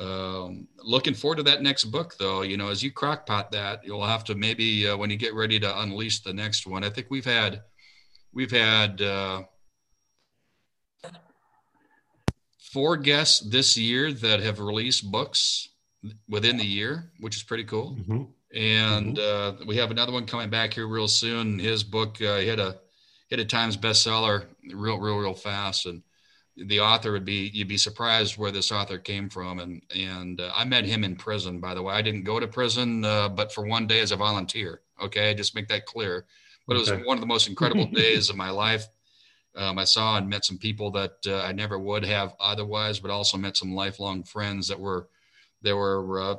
um, 0.00 0.66
looking 0.82 1.14
forward 1.14 1.36
to 1.36 1.42
that 1.44 1.62
next 1.62 1.84
book, 1.84 2.16
though. 2.18 2.42
You 2.42 2.56
know, 2.56 2.68
as 2.68 2.82
you 2.82 2.92
crockpot 2.92 3.50
that, 3.52 3.84
you'll 3.84 4.06
have 4.06 4.24
to 4.24 4.34
maybe 4.34 4.88
uh, 4.88 4.96
when 4.96 5.10
you 5.10 5.16
get 5.16 5.34
ready 5.34 5.60
to 5.60 5.80
unleash 5.80 6.20
the 6.20 6.32
next 6.32 6.66
one. 6.66 6.84
I 6.84 6.90
think 6.90 7.06
we've 7.10 7.24
had 7.24 7.62
we've 8.32 8.50
had. 8.50 9.00
Uh, 9.00 9.42
four 12.72 12.96
guests 12.96 13.40
this 13.40 13.76
year 13.76 14.12
that 14.12 14.40
have 14.40 14.60
released 14.60 15.10
books 15.10 15.68
within 16.28 16.56
the 16.56 16.66
year, 16.66 17.10
which 17.20 17.36
is 17.36 17.42
pretty 17.42 17.64
cool. 17.64 17.96
Mm-hmm. 17.98 18.22
And 18.56 19.16
mm-hmm. 19.16 19.62
Uh, 19.62 19.66
we 19.66 19.76
have 19.76 19.90
another 19.90 20.12
one 20.12 20.26
coming 20.26 20.50
back 20.50 20.74
here 20.74 20.86
real 20.86 21.08
soon. 21.08 21.58
His 21.58 21.82
book 21.82 22.20
uh, 22.20 22.36
hit 22.36 22.58
a 22.58 22.78
hit 23.28 23.40
a 23.40 23.44
Times 23.44 23.76
bestseller 23.76 24.46
real, 24.72 24.98
real, 24.98 25.18
real 25.18 25.34
fast. 25.34 25.86
And 25.86 26.02
the 26.56 26.80
author 26.80 27.12
would 27.12 27.24
be 27.24 27.50
you'd 27.52 27.68
be 27.68 27.76
surprised 27.76 28.38
where 28.38 28.50
this 28.50 28.72
author 28.72 28.98
came 28.98 29.28
from. 29.28 29.58
And 29.58 29.82
and 29.94 30.40
uh, 30.40 30.50
I 30.54 30.64
met 30.64 30.84
him 30.84 31.04
in 31.04 31.16
prison, 31.16 31.60
by 31.60 31.74
the 31.74 31.82
way. 31.82 31.94
I 31.94 32.02
didn't 32.02 32.24
go 32.24 32.40
to 32.40 32.46
prison, 32.46 33.04
uh, 33.04 33.28
but 33.28 33.52
for 33.52 33.66
one 33.66 33.86
day 33.86 34.00
as 34.00 34.12
a 34.12 34.16
volunteer. 34.16 34.80
Okay, 35.02 35.34
just 35.34 35.54
make 35.54 35.68
that 35.68 35.86
clear. 35.86 36.24
But 36.68 36.76
it 36.76 36.80
was 36.80 36.90
one 37.04 37.16
of 37.16 37.20
the 37.20 37.26
most 37.26 37.48
incredible 37.48 37.86
days 37.92 38.30
of 38.30 38.36
my 38.36 38.50
life 38.50 38.86
um, 39.58 39.78
I 39.78 39.84
saw 39.84 40.16
and 40.16 40.28
met 40.28 40.44
some 40.44 40.56
people 40.56 40.90
that 40.92 41.14
uh, 41.26 41.42
I 41.42 41.52
never 41.52 41.78
would 41.78 42.04
have 42.04 42.34
otherwise, 42.38 43.00
but 43.00 43.10
also 43.10 43.36
met 43.36 43.56
some 43.56 43.74
lifelong 43.74 44.22
friends 44.22 44.68
that 44.68 44.78
were, 44.78 45.08
there 45.62 45.76
were, 45.76 46.20
uh, 46.20 46.36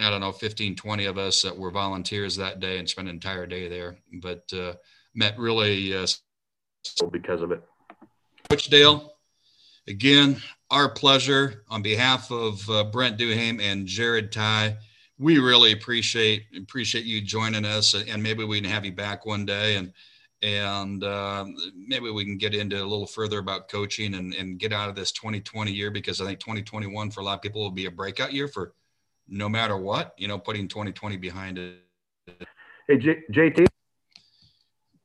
I 0.00 0.10
don't 0.10 0.20
know, 0.20 0.32
15, 0.32 0.76
20 0.76 1.06
of 1.06 1.16
us 1.16 1.42
that 1.42 1.56
were 1.56 1.70
volunteers 1.70 2.36
that 2.36 2.60
day 2.60 2.78
and 2.78 2.88
spent 2.88 3.08
an 3.08 3.14
entire 3.14 3.46
day 3.46 3.68
there, 3.68 3.96
but 4.20 4.52
uh, 4.52 4.74
met 5.14 5.38
really 5.38 5.96
uh, 5.96 6.06
because 7.10 7.40
of 7.40 7.52
it. 7.52 7.62
Coach 8.50 8.66
Dale, 8.66 9.14
again, 9.88 10.42
our 10.70 10.90
pleasure 10.90 11.64
on 11.70 11.80
behalf 11.80 12.30
of 12.30 12.68
uh, 12.68 12.84
Brent 12.84 13.18
Duham 13.18 13.60
and 13.60 13.86
Jared 13.86 14.30
Ty. 14.30 14.76
We 15.22 15.38
really 15.38 15.70
appreciate 15.70 16.46
appreciate 16.56 17.04
you 17.04 17.20
joining 17.20 17.64
us, 17.64 17.94
and 17.94 18.20
maybe 18.20 18.42
we 18.42 18.60
can 18.60 18.68
have 18.68 18.84
you 18.84 18.90
back 18.90 19.24
one 19.24 19.46
day 19.46 19.76
and 19.76 19.92
and 20.42 21.04
uh, 21.04 21.46
maybe 21.76 22.10
we 22.10 22.24
can 22.24 22.36
get 22.36 22.52
into 22.52 22.76
a 22.76 22.82
little 22.82 23.06
further 23.06 23.38
about 23.38 23.68
coaching 23.68 24.14
and, 24.14 24.34
and 24.34 24.58
get 24.58 24.72
out 24.72 24.88
of 24.88 24.96
this 24.96 25.12
2020 25.12 25.70
year 25.70 25.92
because 25.92 26.20
I 26.20 26.24
think 26.24 26.40
2021 26.40 27.12
for 27.12 27.20
a 27.20 27.22
lot 27.22 27.34
of 27.34 27.42
people 27.42 27.62
will 27.62 27.70
be 27.70 27.86
a 27.86 27.90
breakout 27.92 28.32
year 28.32 28.48
for 28.48 28.72
no 29.28 29.48
matter 29.48 29.76
what, 29.76 30.12
you 30.18 30.26
know, 30.26 30.40
putting 30.40 30.66
2020 30.66 31.16
behind 31.18 31.58
it. 31.58 31.76
Hey, 32.88 32.98
J- 32.98 33.22
JT. 33.30 33.66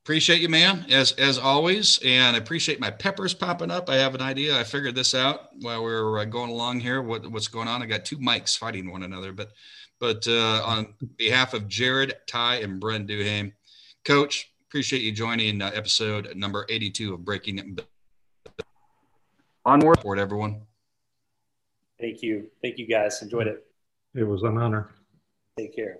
Appreciate 0.03 0.41
you, 0.41 0.49
man, 0.49 0.87
as 0.89 1.11
as 1.11 1.37
always, 1.37 1.99
and 2.03 2.35
I 2.35 2.39
appreciate 2.39 2.79
my 2.79 2.89
peppers 2.89 3.35
popping 3.35 3.69
up. 3.69 3.87
I 3.87 3.97
have 3.97 4.15
an 4.15 4.21
idea. 4.21 4.59
I 4.59 4.63
figured 4.63 4.95
this 4.95 5.13
out 5.13 5.49
while 5.59 5.83
we 5.83 5.91
are 5.91 6.19
uh, 6.19 6.25
going 6.25 6.49
along 6.49 6.79
here. 6.79 7.03
What 7.03 7.29
what's 7.29 7.49
going 7.49 7.67
on? 7.67 7.83
I 7.83 7.85
got 7.85 8.05
two 8.05 8.17
mics 8.17 8.57
fighting 8.57 8.89
one 8.89 9.03
another, 9.03 9.31
but 9.31 9.51
but 9.99 10.27
uh, 10.27 10.61
on 10.65 10.93
behalf 11.17 11.53
of 11.53 11.67
Jared, 11.67 12.15
Ty, 12.27 12.57
and 12.57 12.79
Brent 12.79 13.07
Duham, 13.07 13.53
Coach, 14.05 14.51
appreciate 14.67 15.01
you 15.01 15.11
joining 15.11 15.61
uh, 15.61 15.71
episode 15.73 16.35
number 16.35 16.65
82 16.69 17.13
of 17.13 17.25
Breaking 17.25 17.57
It. 17.59 17.87
Onward. 19.65 19.97
Support 19.97 20.19
everyone. 20.19 20.61
Thank 21.99 22.21
you. 22.21 22.47
Thank 22.61 22.77
you 22.77 22.87
guys. 22.87 23.21
Enjoyed 23.21 23.47
it. 23.47 23.65
It 24.13 24.23
was 24.23 24.43
an 24.43 24.57
honor. 24.57 24.91
Take 25.57 25.75
care. 25.75 25.99